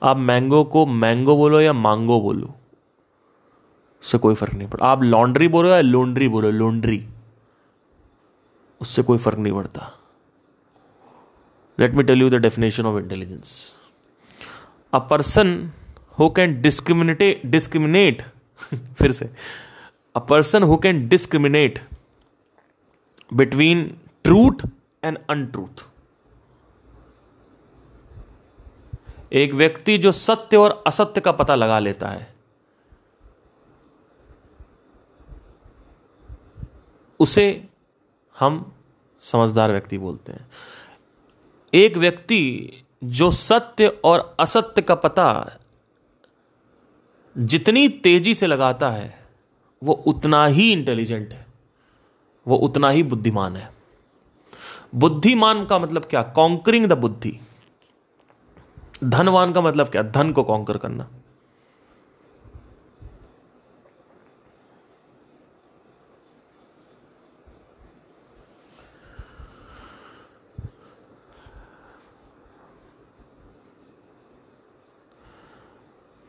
आप 0.03 0.17
मैंगो 0.17 0.63
को 0.65 0.85
मैंगो 0.87 1.37
बोलो 1.37 1.61
या 1.61 1.73
मांगो 1.73 2.21
बोलो, 2.21 2.55
उससे 4.03 4.19
कोई 4.19 4.35
फ़र्क 4.35 4.55
नहीं 4.55 4.69
पड़ता। 4.69 4.87
आप 4.87 5.03
लॉन्ड्री 5.03 5.49
बोलो 5.49 5.69
या 5.69 5.81
लॉन्ड्री 5.81 6.29
बोलो, 6.29 6.51
लॉन्ड्री, 6.51 7.05
उससे 8.81 9.03
कोई 9.03 9.19
फ़र्क 9.19 9.39
नहीं 9.39 9.53
पड़ता। 9.53 9.91
Let 11.79 11.95
me 11.95 12.03
tell 12.03 12.21
you 12.23 12.31
the 12.31 12.35
definition 12.43 12.87
of 12.87 12.99
intelligence 13.03 13.75
a 14.93 14.99
person 15.11 15.71
who 16.19 16.29
can 16.31 16.61
discriminate 16.63 17.47
discriminate 17.47 18.23
फिर 18.99 19.13
से। 19.13 19.31
A 20.15 20.19
person 20.21 20.63
who 20.63 20.77
can 20.77 21.09
discriminate 21.09 21.79
between 23.33 23.85
truth 24.25 24.67
and 25.03 25.19
untruth. 25.31 25.85
एक 29.33 29.55
व्यक्ति 29.55 29.99
जो 29.99 30.13
सत्य 30.13 30.57
और 30.57 30.83
असत्य 30.87 31.21
का 31.21 31.33
पता 31.33 31.55
लगा 31.55 31.79
लेता 31.79 32.09
है, 32.09 32.35
उसे 37.21 37.69
हम 38.39 38.73
समझदार 39.23 39.71
व्यक्ति 39.71 39.99
बोलते 39.99 40.33
हैं। 40.33 40.51
एक 41.75 41.97
व्यक्ति 41.97 42.73
जो 43.05 43.31
सत्य 43.31 43.87
और 44.05 44.37
असत्य 44.41 44.83
का 44.83 44.95
पता 44.95 45.57
जितनी 47.37 47.89
तेज़ी 47.89 48.35
से 48.35 48.47
लगाता 48.47 48.91
है, 48.91 49.27
वो 49.83 49.93
उतना 49.93 50.47
ही 50.47 50.73
इंटेलिजेंट 50.73 51.33
है, 51.33 51.47
वो 52.47 52.57
उतना 52.57 52.91
ही 52.91 53.03
बुद्धिमान 53.03 53.57
है। 53.57 53.80
बुद्धिमान 54.95 55.67
का 55.67 55.79
मतलब 55.79 56.05
क्या? 56.05 56.23
कॉन्करिंग 56.23 56.87
द 56.87 56.93
बुद्धि। 56.93 57.41
धनवान 59.05 59.53
का 59.53 59.61
मतलब 59.61 59.89
क्या? 59.89 60.03
धन 60.03 60.33
को 60.33 60.43
कॉन्कर 60.43 60.79
करना। 60.79 61.09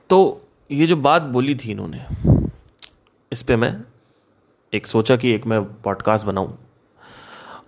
तो 0.10 0.42
ये 0.72 0.88
जो 0.88 0.96
बात 0.96 1.22
बोली 1.22 1.56
थी 1.56 1.72
इन्होंने, 1.72 2.06
इस 3.32 3.44
पे 3.44 3.56
मैं 3.56 3.84
एक 4.74 4.88
सोचा 4.88 5.16
कि 5.16 5.32
एक 5.32 5.46
मैं 5.46 5.82
पॉडकास्ट 5.82 6.26
बनाऊँ। 6.26 6.61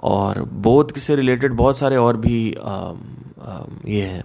और 0.03 0.41
बोध 0.61 0.93
से 0.97 1.15
रिलेटेड 1.15 1.53
बहुत 1.53 1.77
सारे 1.77 1.97
और 1.97 2.17
भी 2.17 2.53
आ, 2.53 2.71
आ, 2.71 3.63
ये 3.85 4.01
हैं। 4.01 4.23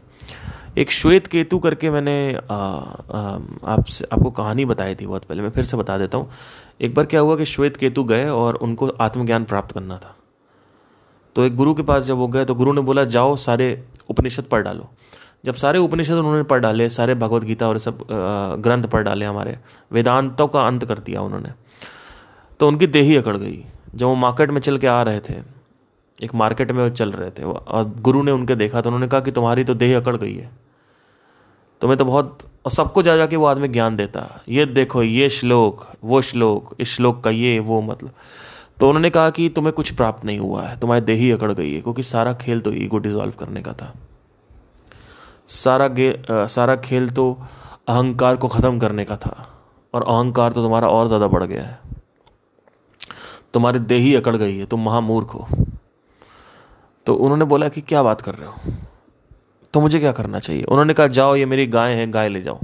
एक 0.79 0.91
श्वेत 0.91 1.27
केतु 1.27 1.59
करके 1.59 1.91
मैंने 1.91 2.35
आपसे 2.35 4.05
आपको 4.13 4.31
कहानी 4.31 4.65
बताई 4.65 4.95
थी 4.95 5.07
बहुत 5.07 5.25
पहले 5.25 5.43
मैं 5.43 5.51
फिर 5.51 5.65
से 5.65 5.77
बता 5.77 5.99
देता 5.99 6.19
हूँ। 6.19 6.31
एक 6.81 6.95
बार 6.95 7.07
क्या 7.07 7.21
हुआ 7.21 7.37
कि 7.37 7.45
श्वेत 7.45 7.77
केतु 7.77 8.05
गए 8.05 8.29
और 8.29 8.55
उनको 8.57 8.89
आत्मज्ञान 9.01 9.45
प्राप्त 9.45 9.73
करना 9.73 9.97
था। 9.97 10.15
तो 11.37 11.45
एक 11.45 11.57
गुरु 11.57 11.75
के 11.75 11.83
पास 11.83 12.05
जब 12.05 12.17
वो 12.17 12.27
गए 12.29 12.45
तो 12.45 12.55
गुरु 12.55 12.73
ने 12.73 12.81
बोला 12.81 13.05
जाओ 13.07 13.35
सारे 13.37 13.67
उपनिषद 14.11 14.45
पढ़ 14.45 14.63
डालो। 14.63 14.89
जब 15.45 15.55
सारे 15.55 15.79
उपनिषद 15.79 16.15
उन्होंने 16.15 16.43
पढ़ 16.43 16.61
डाले 16.61 16.89
सारे 16.89 17.15
भगवत 17.15 17.43
गीता 17.43 17.69
और 17.69 17.79
सब 17.79 18.07
ग्रंथ 18.61 18.85
पढ़ 18.85 19.03
डाले 19.03 19.25
हमारे 19.25 19.59
वेदांतों 19.93 20.47
का 20.49 20.67
अंत 20.67 20.85
कर 20.85 20.99
दिया 20.99 21.21
उन्होंने। 21.23 21.53
तो 22.61 22.69
उनकी 22.69 22.87
देही 22.89 23.17
अकड़ 23.17 23.37
गई। 23.37 23.65
जब 23.95 24.07
वो 24.07 24.15
मार्केट 24.17 24.51
में 24.51 24.61
चल 24.61 24.79
के 24.79 24.87
आ 24.87 25.03
रहे 25.03 25.21
थे 25.21 25.41
एक 26.19 26.35
मार्केट 26.35 26.71
में 26.71 26.83
वो 26.83 26.89
चल 26.91 27.11
रहे 27.13 27.31
थे 27.31 27.43
और 27.43 27.93
गुरु 28.01 28.23
ने 28.23 28.31
उनके 28.33 28.55
देखा 28.57 28.81
तो 28.81 28.89
उन्होंने 28.89 29.09
कहा 29.09 29.21
कि 29.21 29.31
तुम्हारी 29.33 29.65
तो 29.65 29.75
देह 29.77 29.97
अकड़ 29.97 30.17
गई 30.17 30.35
है। 30.35 30.51
तुम्हें 31.83 31.97
तो 31.99 32.05
बहुत 32.05 32.39
और 32.65 32.73
सबको 32.73 33.03
जा 33.03 33.17
जाके 33.17 33.37
वो 33.37 33.47
आदमी 33.47 33.69
ज्ञान 33.69 33.97
देता 33.97 34.27
ये 34.49 34.65
देखो 34.67 35.03
ये 35.03 35.29
श्लोक 35.31 35.87
वो 36.05 36.21
श्लोक 36.23 36.75
इस 36.81 36.89
श्लोक 36.89 37.23
का 37.25 37.31
ये 37.31 37.59
वो 37.61 37.81
मतलब। 37.83 38.11
तो 38.81 38.89
उन्होंने 38.89 39.11
कहा 39.11 39.31
कि 39.31 39.49
तुम्हें 39.49 39.73
कुछ 39.75 39.91
प्राप्त 39.93 40.25
नहीं 40.25 40.39
हुआ 40.39 40.63
है 40.63 40.79
तुम्हारी 40.81 41.05
देही 41.05 41.31
अकड़ 41.33 41.53
गई 41.53 41.73
है 41.75 41.81
क्योंकि 41.81 42.03
सारा 42.05 42.33
खेल 42.37 42.61
तो 42.61 42.73
ईगो 42.75 42.99
डिजॉल्व 42.99 43.33
करने 43.39 43.63
का 43.63 43.73
था। 43.73 43.93
सारा 45.49 45.89
गे 45.89 46.11
आ, 46.31 46.47
सारा 46.47 46.77
खेल 46.79 47.09
तो 47.11 47.33
अहंकार 47.89 48.37
को 48.37 48.49
ख़त्म 48.49 48.79
करने 48.79 49.05
का 49.05 49.17
था 49.17 49.37
और 49.95 50.03
अहंकार 50.05 50.53
तो 50.53 50.63
तुम्हारा 50.63 50.89
और 50.89 51.07
ज़्यादा 51.07 51.27
बढ़ 51.29 51.45
गया 51.45 51.63
है। 51.63 51.79
तुम्हारी 53.55 53.79
देही 53.81 54.15
अकड़ 54.15 54.37
गई 54.37 54.57
है 54.59 54.67
तुम 54.67 54.85
महामूर्ख 54.85 55.35
हो। 55.35 55.49
तो 57.09 57.15
उन्होंने 57.15 57.45
बोला 57.45 57.69
कि 57.69 57.81
क्या 57.81 58.03
बात 58.03 58.21
कर 58.21 58.35
रहे 58.35 58.49
हो? 58.49 58.55
तो 59.75 59.81
मुझे 59.81 60.01
क्या 60.01 60.13
करना 60.13 60.39
चाहिए? 60.39 60.63
उन्होंने 60.63 60.95
कहा, 60.95 61.07
जाओ, 61.07 61.37
ये 61.37 61.47
मेरी 61.47 61.67
गाय 61.67 61.93
है, 61.93 62.11
गाय 62.11 62.29
ले 62.29 62.41
जाओ। 62.43 62.61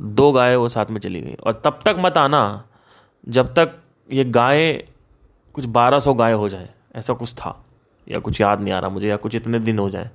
दो 0.00 0.32
गाय 0.32 0.56
वो 0.56 0.68
साथ 0.68 0.86
में 0.86 1.00
चली 1.00 1.20
गई। 1.20 1.34
और 1.34 1.62
तब 1.64 1.78
तक 1.84 1.96
मत 1.98 2.16
आना 2.16 2.64
जब 3.28 3.54
तक 3.54 3.72
ये 4.12 4.24
गाय 4.24 4.72
कुछ 5.52 5.64
बारह 5.64 5.98
सौ 5.98 6.14
गाय 6.14 6.32
हो 6.32 6.48
जाए। 6.48 6.70
ऐसा 6.94 7.14
कुछ 7.14 7.34
था? 7.34 7.64
या 8.08 8.18
कुछ 8.18 8.40
याद 8.40 8.60
नहीं 8.60 8.74
आ 8.74 8.78
रहा 8.78 8.90
मुझे, 8.90 9.08
या 9.08 9.16
कुछ 9.16 9.34
इतने 9.34 9.58
दिन 9.58 9.78
हो 9.78 9.90
जाए? 9.90 10.10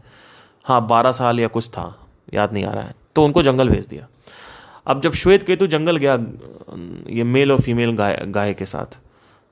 हाँ 0.65 0.88
बारह 0.88 1.12
साल 1.12 1.39
या 1.39 1.48
कुछ 1.48 1.70
था, 1.70 2.08
याद 2.34 2.54
नहीं 2.54 2.65
आ 2.65 2.72
रहा 2.72 2.84
है। 2.84 2.96
तो 3.15 3.26
उनको 3.26 3.44
जंगल 3.44 3.70
भेज 3.70 3.88
दिया। 3.88 4.08
अब 4.88 5.02
जब 5.02 5.13
श्वेत 5.13 5.44
केतु 5.44 5.67
जंगल 5.67 5.98
गया, 5.98 6.13
ये 7.10 7.24
मेल 7.24 7.52
और 7.52 7.62
फीमेल 7.62 7.96
गाय 7.96 8.24
गाय 8.28 8.54
के 8.54 8.65
साथ 8.65 9.00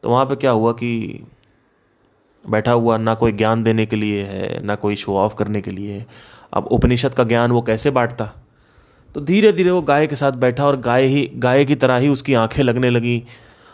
तो 0.03 0.09
वहाँ 0.09 0.25
पे 0.25 0.35
क्या 0.35 0.51
हुआ 0.51 0.71
कि 0.71 1.23
बैठा 2.49 2.71
हुआ 2.71 2.97
ना 2.97 3.13
कोई 3.13 3.31
ज्ञान 3.31 3.63
देने 3.63 3.85
के 3.85 3.95
लिए 3.95 4.23
है, 4.23 4.63
ना 4.63 4.75
कोई 4.75 4.95
शो 4.95 5.15
ऑफ़ 5.15 5.35
करने 5.35 5.61
के 5.61 5.71
लिए 5.71 5.93
है। 5.93 6.07
अब 6.53 6.65
उपनिषद 6.65 7.13
का 7.13 7.23
ज्ञान 7.23 7.51
वो 7.51 7.61
कैसे 7.61 7.91
बांटता? 7.91 8.31
तो 9.15 9.21
धीरे 9.21 9.53
धीरे 9.53 9.71
वो 9.71 9.81
गाय 9.81 10.07
के 10.07 10.15
साथ 10.15 10.31
बैठा 10.31 10.65
और 10.65 10.77
गाय 10.77 11.05
ही, 11.05 11.31
गाय 11.35 11.65
की 11.65 11.75
तरह 11.75 11.95
ही 11.95 12.07
उसकी 12.07 12.33
आँखें 12.33 12.63
लगने 12.63 12.89
लगी 12.89 13.23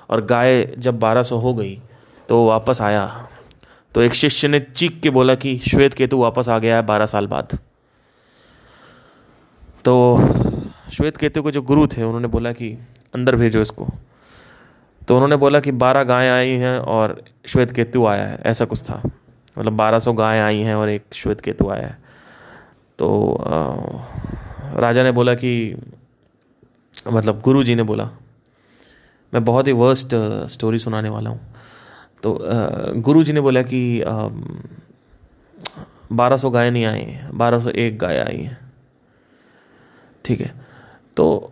और 0.09 0.25
गाय 0.25 0.75
जब 0.77 0.99
बारह 0.99 1.23
सौ 1.23 1.38
हो 1.38 1.53
गई 1.53 1.81
तो 2.29 2.45
वापस 2.45 2.81
आया। 2.81 3.27
तो 3.95 4.01
एक 4.01 4.13
शिष्य 4.13 4.47
ने 4.47 4.59
चीख 4.59 4.99
के 4.99 5.09
बोला 5.09 5.35
कि, 5.35 5.57
श्वेत 5.57 5.93
केतु 5.93 6.17
वापस 6.17 6.49
आ 6.49 6.59
गया 6.59 6.75
है 6.75 6.81
बारह 6.81 7.05
साल 7.05 7.27
बाद। 7.27 7.59
तो 9.85 10.17
श्वेत 10.93 11.17
केतु 11.17 11.43
के 11.43 11.51
जो 11.51 11.61
गुरु 11.61 11.88
थे, 11.88 12.03
उन्होंने 12.03 12.27
बोला 12.27 12.51
कि, 12.51 12.88
अंदर 13.15 13.35
भेजो 13.35 13.61
इसको। 13.61 13.88
तो 15.07 15.15
उन्होंने 15.15 15.35
बोला 15.35 15.59
कि 15.59 15.71
बारह 15.73 16.03
गायें 16.03 16.29
आई 16.31 16.51
हैं 16.57 16.77
और 16.79 17.23
श्वेत 17.47 17.71
केतु 17.71 18.05
आया 18.05 18.25
है। 18.25 18.39
ऐसा 18.45 18.65
कुछ 18.65 18.81
था। 18.81 19.01
मतलब 19.57 19.73
बारह 19.73 19.99
सौ 19.99 20.13
गायें 20.13 20.41
आई 20.41 20.61
हैं 20.61 20.75
और 20.75 20.89
एक 20.89 21.03
श्वेत 21.13 21.41
केतु 21.41 21.69
आया 21.69 21.87
है। 21.87 21.97
तो 22.99 23.33
आ, 23.35 24.79
राजा 24.79 25.03
ने 25.03 25.11
बोला 25.11 25.33
कि 25.35 25.75
मतलब 27.07 27.41
गुरु 27.41 27.63
जी 27.63 27.75
ने 27.75 27.83
बोला 27.83 28.09
मैं 29.33 29.43
बहुत 29.45 29.67
ही 29.67 29.71
वर्स्ट 29.73 30.15
स्टोरी 30.49 30.79
सुनाने 30.79 31.09
वाला 31.09 31.29
हूँ। 31.29 31.39
तो 32.23 32.37
गुरु 33.01 33.23
जी 33.23 33.33
ने 33.33 33.41
बोला 33.41 33.61
कि 33.63 34.03
बारह 36.11 36.37
सौ 36.37 36.49
गाय 36.49 36.69
नहीं 36.71 36.85
आई 36.85 37.01
हैं 37.01 37.37
बारह 37.37 37.59
सौ 37.59 37.69
एक 37.69 37.97
गाय 37.99 38.17
आई 38.19 38.37
हैं। 38.37 38.57
ठीक 40.25 40.41
है। 40.41 40.53
तो 41.17 41.51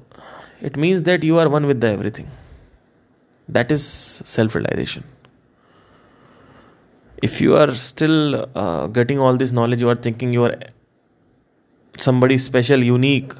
it 0.63 0.77
means 0.77 1.01
that 1.01 1.23
you 1.23 1.37
are 1.37 1.47
one 1.47 1.65
with 1.65 1.77
the 1.77 1.83
everything 1.85 2.27
that 3.47 3.71
is 3.71 3.87
self 4.27 4.55
realization 4.57 5.03
if 7.17 7.39
you 7.39 7.55
are 7.55 7.73
still 7.73 8.35
uh, 8.53 8.87
getting 8.87 9.19
all 9.19 9.37
this 9.37 9.51
knowledge 9.51 9.81
you 9.81 9.89
are 9.89 9.99
thinking 10.05 10.33
you 10.33 10.43
are 10.43 10.55
somebody 11.95 12.37
special 12.37 12.83
unique 12.83 13.31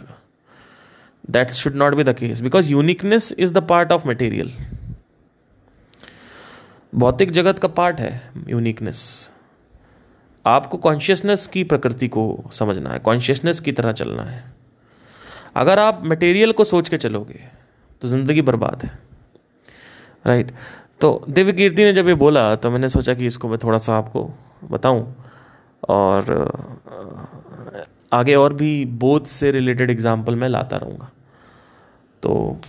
that 1.28 1.54
should 1.54 1.76
not 1.76 1.98
be 1.98 2.04
the 2.04 2.14
case 2.14 2.40
because 2.40 2.70
uniqueness 2.70 3.32
is 3.34 3.52
the 3.52 3.66
part 3.74 3.92
of 3.92 4.06
material 4.06 4.56
भौतिक 6.94 7.32
जगत 7.32 7.60
का 7.60 7.68
part 7.68 8.00
है 8.00 8.12
uniqueness 8.48 9.00
आपको 10.46 10.78
consciousness 10.78 11.46
की 11.54 11.64
प्रकृति 11.72 12.08
को 12.16 12.26
समझना 12.54 12.90
है 12.90 13.00
कॉन्शियसनेस 13.00 13.60
की 13.60 13.72
तरह 13.72 13.92
चलना 13.92 14.24
है 14.24 14.44
अगर 15.56 15.80
आप 15.80 16.02
मटेरियल 16.06 16.52
को 16.60 16.64
सोच 16.64 16.90
के 16.90 16.98
चलोगे 16.98 17.40
तो 18.02 18.08
ज़िंदगी 18.08 18.42
बर्बाद 18.42 18.84
है 18.84 18.92
राइट 20.26 20.52
तो 21.02 21.24
दिव्य 21.30 21.54
कीर्ति 21.54 21.84
ने 21.84 21.94
जब 21.94 22.08
ये 22.08 22.14
बोला 22.16 22.54
तो 22.56 22.72
मैंने 22.72 22.90
सोचा 22.90 23.14
कि 23.14 23.26
इसको 23.28 23.50
मैं 23.50 23.58
थोड़ा 23.64 23.78
सा 23.78 23.98
आपको 23.98 24.30
बताऊँ। 24.72 25.14
और 25.90 26.22
आगे 28.14 28.36
और 28.36 28.54
भी 28.54 28.86
बोध 28.86 29.26
से 29.26 29.52
रिलेटेड 29.52 29.90
एग्ज़ाम्पल 29.92 30.36
मैं 30.36 30.50
लाता 30.50 30.78
रहूँगा। 30.78 31.10
तो 32.24 32.60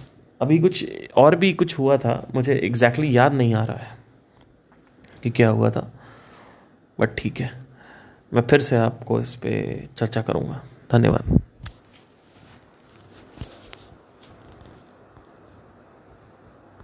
अभी 0.40 0.58
कुछ, 0.58 0.84
और 1.16 1.36
भी 1.36 1.52
कुछ 1.52 1.78
हुआ 1.78 1.96
था, 1.96 2.26
मुझे 2.34 2.54
एग्जैक्टली 2.54 3.06
exactly 3.06 3.16
याद 3.16 3.32
नहीं 3.32 3.54
आ 3.54 3.64
रहा 3.64 3.76
है 3.76 3.96
कि 5.22 5.30
क्या 5.30 5.48
हुआ 5.48 5.70
था। 5.70 5.90
बट 6.98 7.14
ठीक 7.18 7.40
है, 7.40 7.50
मैं 8.32 8.42
फिर 8.42 8.60
से 8.60 8.76
आपको 8.76 9.20
इस 9.20 9.34
पर 9.36 9.88
चर्चा 9.96 10.22
करूँगा। 10.22 10.60
धन्यवाद। 10.92 11.40